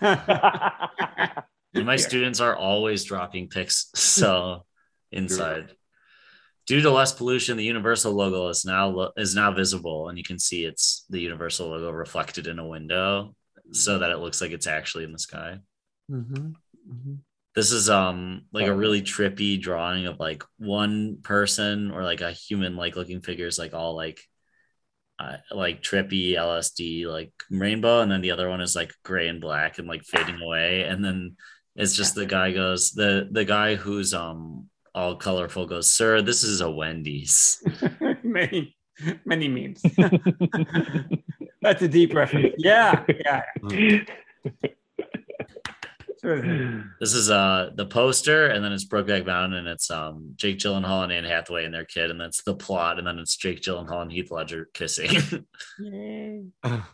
[1.74, 2.00] And my Yeah.
[2.06, 4.66] students are always dropping picks, so
[5.10, 5.70] inside.
[6.66, 10.22] Due to less pollution, the Universal logo is now lo- is now visible, and you
[10.22, 13.34] can see it's the Universal logo reflected in a window,
[13.70, 15.60] so that it looks like it's actually in the sky.
[16.10, 16.54] Mhm,
[16.88, 17.18] mhm.
[17.54, 22.32] This is um like a really trippy drawing of like one person or like a
[22.32, 24.22] human like looking figures like all like
[25.18, 29.40] uh, like trippy LSD like rainbow, and then the other one is like gray and
[29.40, 31.36] black and like fading away, and then
[31.76, 36.42] it's just the guy goes the the guy who's um all colorful goes, sir, this
[36.42, 37.62] is a Wendy's.
[38.22, 38.76] many,
[39.24, 39.82] many memes.
[41.62, 42.54] That's a deep reference.
[42.58, 43.42] Yeah, yeah.
[47.00, 51.02] This is uh the poster, and then it's Brokeback Mountain, and it's um Jake Gyllenhaal
[51.02, 54.02] and Anne Hathaway and their kid, and that's the plot, and then it's Jake Gyllenhaal
[54.02, 55.46] and Heath Ledger kissing.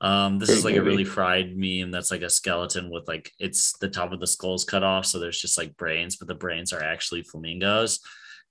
[0.00, 3.32] Um, this is Great like a really fried meme that's like a skeleton with like
[3.40, 6.34] it's the top of the skull's cut off, so there's just like brains, but the
[6.34, 8.00] brains are actually flamingos.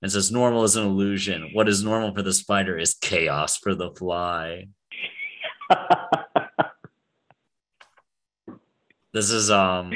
[0.02, 1.50] And it says normal is an illusion.
[1.54, 4.68] What is normal for the spider is chaos for the fly.
[9.12, 9.92] This is um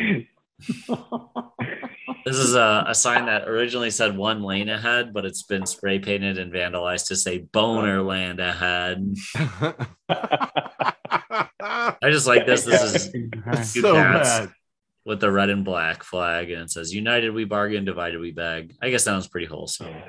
[2.25, 5.99] This is a, a sign that originally said one lane ahead, but it's been spray
[5.99, 9.15] painted and vandalized to say boner land ahead.
[10.09, 12.65] I just like this.
[12.65, 14.51] This is so bad.
[15.05, 18.77] with the red and black flag, and it says United we bargain, divided we beg.
[18.81, 19.95] I guess that was pretty wholesome.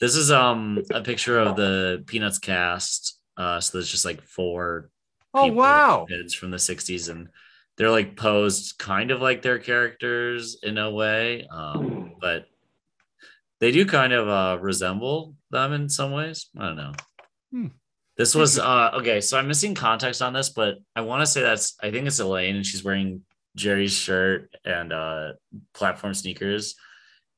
[0.00, 3.18] This is um a picture of the Peanuts cast.
[3.36, 4.90] Uh, so there's just like four
[5.34, 6.06] Oh wow!
[6.08, 7.28] kids from the 60s and
[7.76, 12.46] they're like posed kind of like their characters in a way um, but
[13.60, 16.48] they do kind of uh, resemble them in some ways.
[16.56, 16.92] I don't know.
[17.50, 17.66] Hmm.
[18.18, 21.40] this was uh, okay so i'm missing context on this but i want to say
[21.40, 23.22] that's i think it's elaine and she's wearing
[23.56, 25.32] jerry's shirt and uh,
[25.72, 26.74] platform sneakers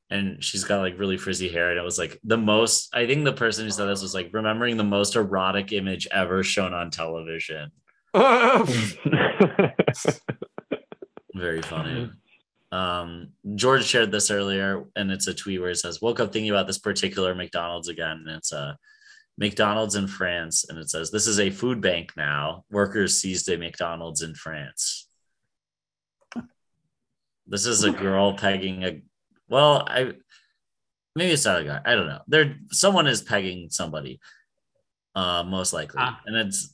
[0.09, 3.23] and she's got like really frizzy hair and it was like the most i think
[3.23, 6.91] the person who said this was like remembering the most erotic image ever shown on
[6.91, 7.71] television
[11.33, 12.11] very funny.
[12.71, 16.51] Um, George shared this earlier, and it's a tweet where it says, "Woke up thinking
[16.51, 18.77] about this particular McDonald's again." And it's a
[19.37, 22.65] McDonald's in France, and it says, "This is a food bank now.
[22.69, 25.07] Workers seized a McDonald's in France."
[27.47, 29.01] This is a girl pegging a.
[29.49, 30.13] Well, I
[31.15, 31.81] maybe it's not a guy.
[31.83, 32.21] I don't know.
[32.27, 34.19] There, someone is pegging somebody.
[35.13, 36.21] Uh, most likely, Ah.
[36.25, 36.73] and it's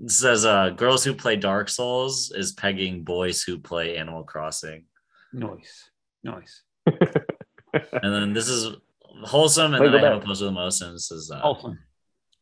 [0.00, 4.84] it says, "Uh, girls who play Dark Souls is pegging boys who play Animal Crossing."
[5.32, 5.90] Noise.
[6.22, 6.62] Noise.
[6.86, 8.76] and then this is
[9.24, 10.26] wholesome, and Wait, then I go have a back.
[10.28, 11.78] post of the most, and this is uh, Awesome.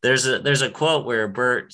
[0.03, 1.73] there's a there's a quote where Bert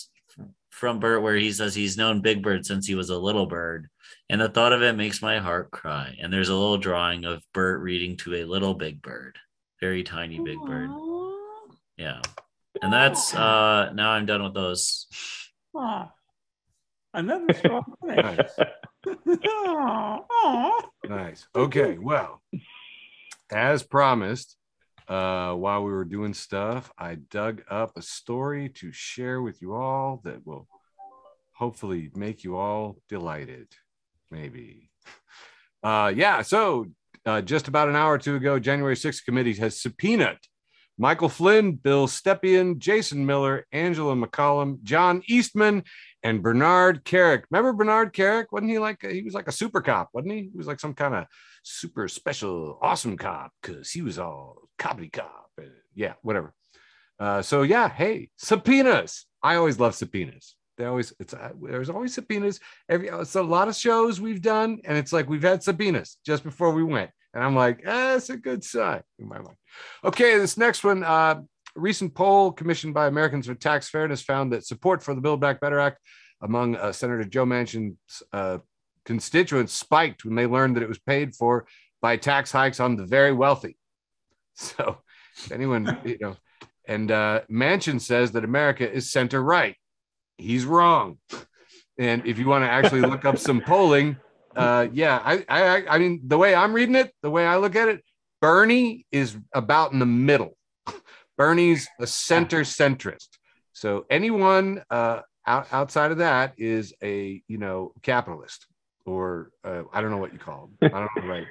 [0.69, 3.89] from Bert where he says he's known Big Bird since he was a little bird,
[4.29, 6.15] and the thought of it makes my heart cry.
[6.21, 9.37] And there's a little drawing of Bert reading to a little Big Bird,
[9.81, 10.89] very tiny Big Bird.
[11.97, 12.21] Yeah,
[12.81, 15.07] and that's uh now I'm done with those.
[15.75, 16.11] Aw.
[17.13, 18.25] Another strong finish.
[18.25, 19.37] Nice.
[19.47, 20.81] Aw.
[21.07, 21.47] Nice.
[21.55, 21.97] Okay.
[21.97, 22.41] Well,
[23.51, 24.57] as promised,
[25.07, 29.73] uh, while we were doing stuff, I dug up a story to share with you
[29.73, 30.67] all that will
[31.53, 33.67] hopefully make you all delighted.
[34.29, 34.89] Maybe.
[35.81, 36.41] Uh, yeah.
[36.41, 36.87] So,
[37.25, 40.39] uh, just about an hour or two ago, January 6th committee has subpoenaed
[40.97, 45.83] Michael Flynn, Bill Stepien, Jason Miller, Angela McCallum, John Eastman,
[46.23, 47.43] and Bernard Kerik.
[47.51, 48.45] Remember Bernard Kerik?
[48.51, 50.49] Wasn't he like he was like a super cop, wasn't he?
[50.51, 51.25] He was like some kind of
[51.63, 55.51] super special awesome cop because he was all copy cop.
[55.59, 56.53] Uh, yeah, whatever.
[57.19, 59.25] Uh, so yeah, hey, subpoenas.
[59.43, 60.55] I always love subpoenas.
[60.77, 62.59] They always it's uh, there's always subpoenas.
[62.89, 66.43] Every it's a lot of shows we've done, and it's like we've had subpoenas just
[66.43, 69.57] before we went, and I'm like, ah, that's a good sign in my mind.
[70.03, 71.03] Okay, this next one.
[71.03, 71.41] Uh,
[71.75, 75.39] a recent poll commissioned by Americans for Tax Fairness found that support for the Build
[75.39, 75.99] Back Better Act
[76.41, 78.57] among uh, Senator Joe Manchin's uh,
[79.05, 81.67] constituents spiked when they learned that it was paid for
[82.01, 83.77] by tax hikes on the very wealthy.
[84.55, 84.97] So
[85.51, 86.35] Anyone, you know,
[86.87, 89.75] and uh, Manchin says that America is center right.
[90.39, 91.19] He's wrong.
[91.99, 94.17] And if you want to actually look up some polling,
[94.57, 97.75] uh, yeah, I, I, I mean, the way I'm reading it, the way I look
[97.75, 98.03] at it,
[98.41, 100.57] Bernie is about in the middle.
[101.37, 103.29] Bernie's a center centrist.
[103.73, 108.65] So anyone uh, out, outside of that is a you know capitalist
[109.05, 110.91] or uh, I don't know what you call them.
[110.93, 111.47] I don't know right.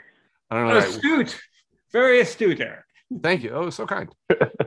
[0.51, 0.75] I don't know.
[0.75, 0.89] Right.
[0.89, 1.41] Astute,
[1.93, 2.85] very astute, Eric.
[3.23, 3.51] Thank you.
[3.51, 4.09] Oh, so kind.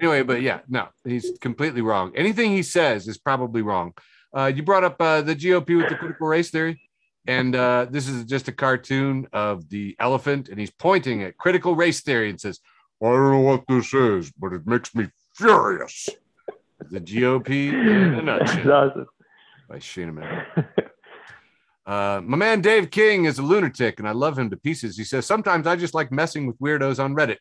[0.01, 2.13] anyway, but yeah, no, he's completely wrong.
[2.15, 3.93] Anything he says is probably wrong.
[4.35, 6.81] Uh, you brought up uh, the GOP with the critical race theory,
[7.29, 11.75] and uh, this is just a cartoon of the elephant, and he's pointing at critical
[11.75, 12.59] race theory and says,
[13.03, 16.09] "I don't know what this is, but it makes me furious."
[16.89, 18.71] The GOP in a nutshell.
[18.71, 19.05] awesome.
[19.69, 20.45] By Sheena Man.
[21.85, 24.95] Uh, my man Dave King is a lunatic, and I love him to pieces.
[24.95, 27.37] He says sometimes I just like messing with weirdos on Reddit.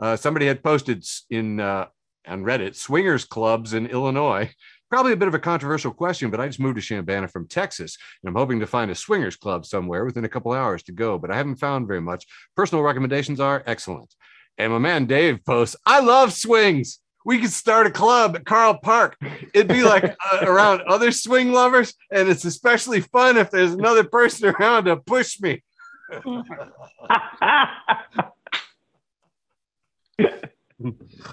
[0.00, 1.86] Uh, somebody had posted in uh,
[2.26, 4.52] on Reddit swingers clubs in Illinois.
[4.90, 7.98] Probably a bit of a controversial question, but I just moved to Chambana from Texas,
[8.22, 11.18] and I'm hoping to find a swingers club somewhere within a couple hours to go.
[11.18, 12.26] But I haven't found very much.
[12.54, 14.14] Personal recommendations are excellent.
[14.58, 18.78] And my man Dave posts, "I love swings." we could start a club at Carle
[18.78, 19.16] Park.
[19.52, 24.04] It'd be like uh, around other swing lovers, and it's especially fun if there's another
[24.04, 25.62] person around to push me.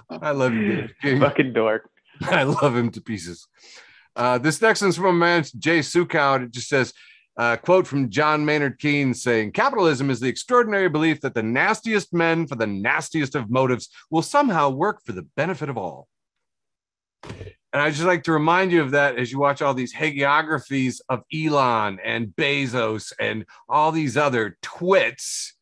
[0.10, 1.20] I love you, King.
[1.20, 1.88] Fucking dork.
[2.32, 3.48] I love him to pieces.
[4.16, 6.44] Uh, this next one's from a man, Jay Sukow.
[6.44, 6.94] It just says,
[7.36, 12.14] uh, quote from John Maynard Keynes saying, Capitalism is the extraordinary belief that the nastiest
[12.14, 16.08] men for the nastiest of motives will somehow work for the benefit of all.
[17.24, 21.02] And I just like to remind you of that as you watch all these hagiographies
[21.10, 25.56] of Elon and Bezos and all these other twits,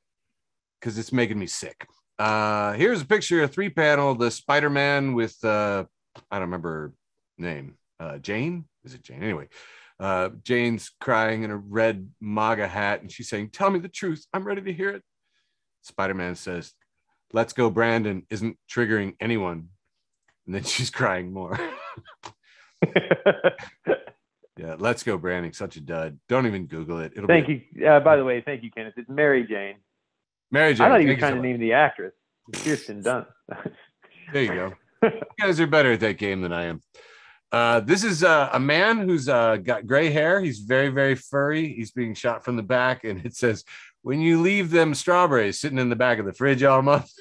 [0.80, 1.88] because it's making me sick.
[2.20, 5.86] Uh, here's a picture of three panel, the Spider Man with, uh,
[6.30, 6.94] I don't remember her
[7.38, 8.66] name, uh, Jane?
[8.84, 9.24] Is it Jane?
[9.24, 9.48] Anyway,
[10.00, 14.26] uh, Jane's crying in a red MAGA hat, and she's saying, Tell me the truth.
[14.34, 15.04] I'm ready to hear it.
[15.84, 16.74] Spider Man says,
[17.34, 19.70] Let's go, Brandon, isn't triggering anyone.
[20.46, 21.58] And then she's crying more.
[24.58, 25.54] yeah, let's go, Brandon.
[25.54, 26.20] Such a dud.
[26.28, 27.14] Don't even Google it.
[27.16, 27.88] It'll thank be you.
[27.88, 28.96] Uh, by the way, thank you, Kenneth.
[28.98, 29.76] It's Mary Jane.
[30.52, 30.88] Mary Jane.
[30.88, 31.50] I thought you were thank trying so to much.
[31.52, 32.14] name the actress.
[32.54, 33.28] Kirsten Dunst.
[34.34, 34.74] There you go.
[35.04, 36.82] you guys are better at that game than I am.
[37.52, 40.40] Uh, this is uh, a man who's uh, got gray hair.
[40.42, 41.74] He's very, very furry.
[41.74, 43.66] He's being shot from the back, and it says,
[44.04, 47.12] "When you leave them strawberries sitting in the back of the fridge all month."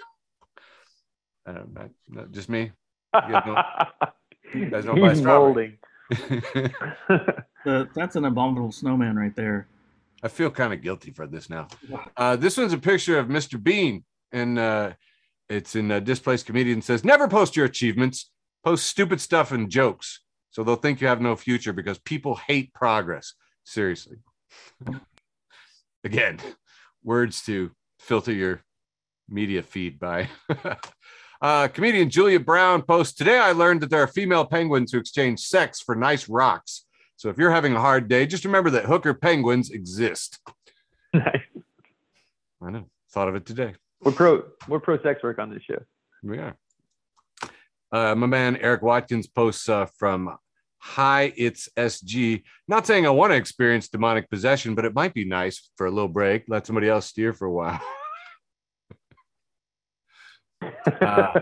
[1.46, 2.70] I don't know, not just me.
[3.12, 5.78] guys don't- guys don't buy He's strawberry.
[7.64, 9.68] The, that's an abominable snowman right there.
[10.22, 11.68] I feel kind of guilty for this now.
[12.16, 13.62] Uh, this one's a picture of Mr.
[13.62, 14.92] Bean, and uh,
[15.50, 18.30] it's in a displaced comedian says, "Never post your achievements.
[18.64, 20.20] Post stupid stuff and jokes,
[20.50, 23.34] so they'll think you have no future because people hate progress.
[23.64, 24.18] Seriously.
[26.04, 26.38] Again,
[27.02, 28.62] words to filter your
[29.28, 30.28] media feed by."
[31.42, 33.38] Uh, comedian Julia Brown posts today.
[33.38, 36.84] I learned that there are female penguins who exchange sex for nice rocks.
[37.16, 40.38] So if you're having a hard day, just remember that hooker penguins exist.
[41.12, 41.42] Nice.
[42.62, 42.88] I know.
[43.10, 43.74] Thought of it today.
[44.02, 45.82] We're pro we're pro sex work on this show.
[46.22, 46.56] We are.
[47.92, 50.36] Uh, my man Eric Watkins posts uh, from
[50.78, 52.42] Hi, it's SG.
[52.66, 55.90] Not saying I want to experience demonic possession, but it might be nice for a
[55.90, 56.44] little break.
[56.48, 57.80] Let somebody else steer for a while.
[61.00, 61.40] Uh,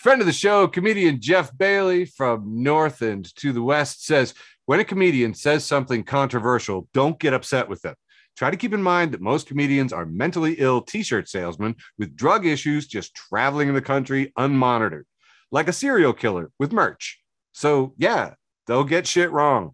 [0.00, 4.34] friend of the show, comedian Jeff Bailey from North and to the West says,
[4.66, 7.94] when a comedian says something controversial, don't get upset with them.
[8.36, 12.16] Try to keep in mind that most comedians are mentally ill t shirt salesmen with
[12.16, 15.04] drug issues just traveling in the country unmonitored,
[15.50, 17.20] like a serial killer with merch.
[17.52, 18.34] So, yeah,
[18.66, 19.72] they'll get shit wrong.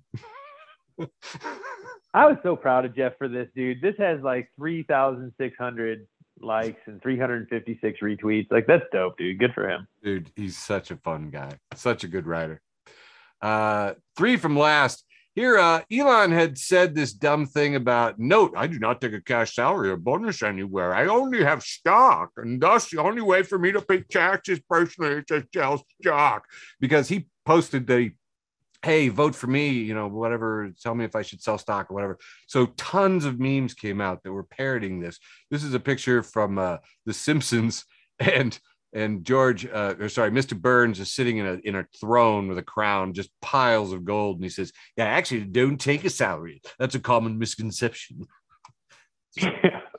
[2.15, 3.81] I was so proud of Jeff for this, dude.
[3.81, 6.07] This has like 3,600
[6.41, 8.51] likes and 356 retweets.
[8.51, 9.39] Like, that's dope, dude.
[9.39, 9.87] Good for him.
[10.03, 12.61] Dude, he's such a fun guy, such a good writer.
[13.41, 15.05] Uh, three from last.
[15.39, 19.20] Here, uh, Elon had said this dumb thing about note, I do not take a
[19.20, 20.93] cash salary or bonus anywhere.
[20.93, 25.18] I only have stock, and thus the only way for me to pay taxes personally
[25.18, 26.49] is to sell stock.
[26.80, 28.11] Because he posted the
[28.82, 31.95] hey, vote for me, you know, whatever, tell me if I should sell stock or
[31.95, 32.18] whatever.
[32.49, 35.20] So tons of memes came out that were parroting this.
[35.53, 37.84] This is a picture from uh, The Simpsons,
[38.18, 38.59] and
[38.99, 40.61] and George, uh, or sorry, Mr.
[40.61, 44.36] Burns is sitting in a in a throne with a crown, just piles of gold,
[44.36, 46.61] and he says, "Yeah, actually, don't take a salary.
[46.78, 48.26] That's a common misconception."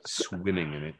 [0.06, 0.94] Swimming in it,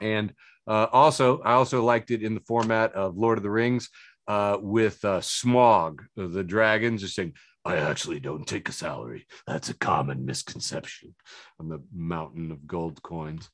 [0.00, 0.34] and
[0.66, 3.88] Uh, also, I also liked it in the format of Lord of the Rings
[4.28, 9.26] uh, with uh, Smaug, the dragon, just saying, I actually don't take a salary.
[9.46, 11.14] That's a common misconception
[11.58, 13.50] on the mountain of gold coins.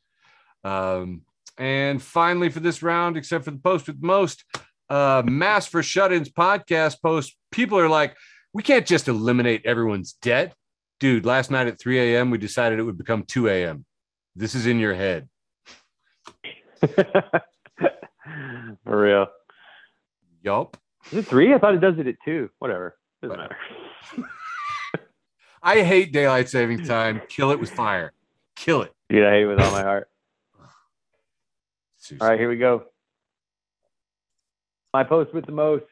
[0.62, 1.22] Um,
[1.58, 4.44] and finally, for this round, except for the post with most,
[4.88, 8.16] uh, Mass for Shut Ins podcast post, people are like,
[8.52, 10.54] we can't just eliminate everyone's debt.
[11.00, 13.84] Dude, last night at 3 a.m., we decided it would become 2 a.m.
[14.34, 15.28] This is in your head.
[18.84, 19.26] For real.
[20.42, 20.76] Yup.
[21.10, 21.54] Is it three?
[21.54, 22.50] I thought it does it at two.
[22.58, 22.96] Whatever.
[23.22, 23.56] Doesn't matter.
[25.62, 27.22] I hate daylight saving time.
[27.28, 28.12] Kill it with fire.
[28.56, 28.92] Kill it.
[29.08, 30.08] Dude, I hate it with all my heart.
[32.20, 32.84] All right, here we go.
[34.92, 35.84] My post with the most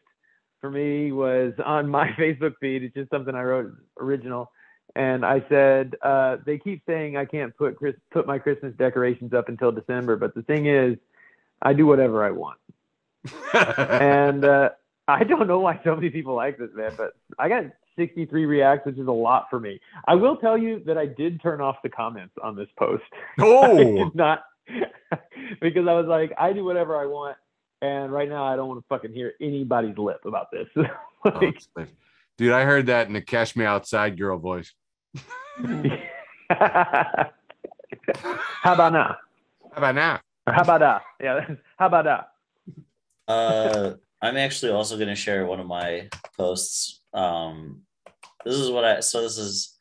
[0.61, 2.83] for me was on my Facebook feed.
[2.83, 4.51] It's just something I wrote original.
[4.97, 9.33] And I said, uh, they keep saying I can't put Chris, put my Christmas decorations
[9.33, 10.97] up until December, but the thing is,
[11.61, 12.59] I do whatever I want.
[13.53, 14.71] and uh,
[15.09, 17.65] I don't know why so many people like this, man, but I got
[17.97, 19.81] 63 reacts, which is a lot for me.
[20.07, 23.03] I will tell you that I did turn off the comments on this post.
[23.39, 24.45] I oh, did not
[25.61, 27.37] because I was like, I do whatever I want,
[27.83, 30.69] and right now I don't want to fucking hear anybody's lip about this.
[31.25, 31.63] like,
[32.39, 34.73] dude, I heard that in the Cash Me Outside girl voice.
[36.49, 37.31] how
[38.65, 39.17] about now?
[39.73, 40.21] How about now?
[40.47, 41.03] Or how about that?
[41.21, 42.29] Yeah, how about that?
[43.27, 47.01] Uh, I'm actually also going to share one of my posts.
[47.13, 47.83] Um,
[48.45, 49.74] this is what I so this is.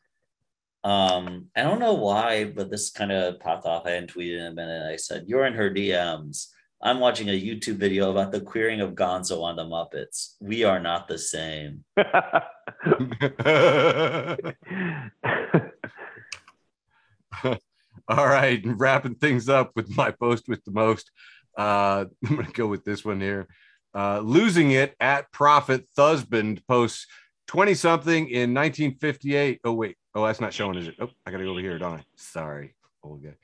[0.84, 3.86] Um, I don't know why, but this kind of popped off.
[3.86, 4.92] I hadn't tweeted in a minute.
[4.92, 6.48] I said, "You're in her DMs."
[6.82, 10.34] I'm watching a YouTube video about the queering of Gonzo on the Muppets.
[10.38, 11.82] We are not the same.
[18.06, 21.10] All right, wrapping things up with my post with the most.
[21.56, 23.48] Uh, I'm going to go with this one here.
[23.94, 27.06] Uh, losing it at Profit Husband posts
[27.46, 29.60] 20 something in 1958.
[29.64, 29.96] Oh, wait.
[30.14, 30.94] Oh, that's not showing, is it?
[31.00, 32.04] Oh, I got to go over here, don't I?
[32.16, 32.74] Sorry.
[33.02, 33.34] Old guy.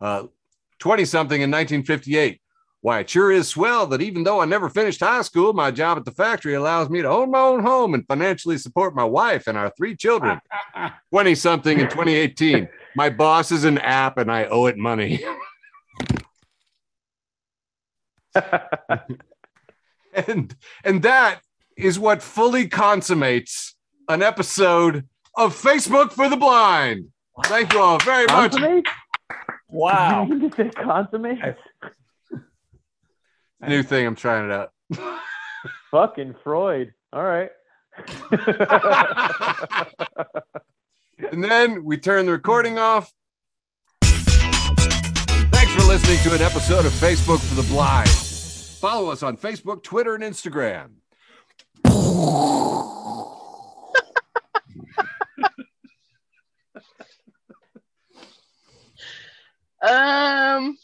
[0.00, 0.24] Uh,
[0.80, 2.40] 20 something in 1958.
[2.80, 5.98] Why, it sure is swell that even though I never finished high school, my job
[5.98, 9.48] at the factory allows me to own my own home and financially support my wife
[9.48, 10.40] and our three children.
[11.10, 12.68] 20 something in 2018.
[12.94, 15.24] My boss is an app and I owe it money.
[20.14, 20.54] and
[20.84, 21.40] and that
[21.76, 23.74] is what fully consummates
[24.08, 25.08] an episode
[25.38, 27.06] of Facebook for the Blind.
[27.44, 28.50] Thank you all very much.
[28.50, 28.86] Consummate?
[29.68, 30.26] Wow.
[30.26, 31.56] You just said consummate?
[33.66, 34.72] New thing, I'm trying it out.
[35.90, 36.92] Fucking Freud.
[37.12, 37.50] All right.
[41.32, 43.12] and then we turn the recording off.
[44.02, 48.08] Thanks for listening to an episode of Facebook for the Blind.
[48.08, 50.94] Follow us on Facebook, Twitter, and Instagram.
[59.88, 60.76] Um,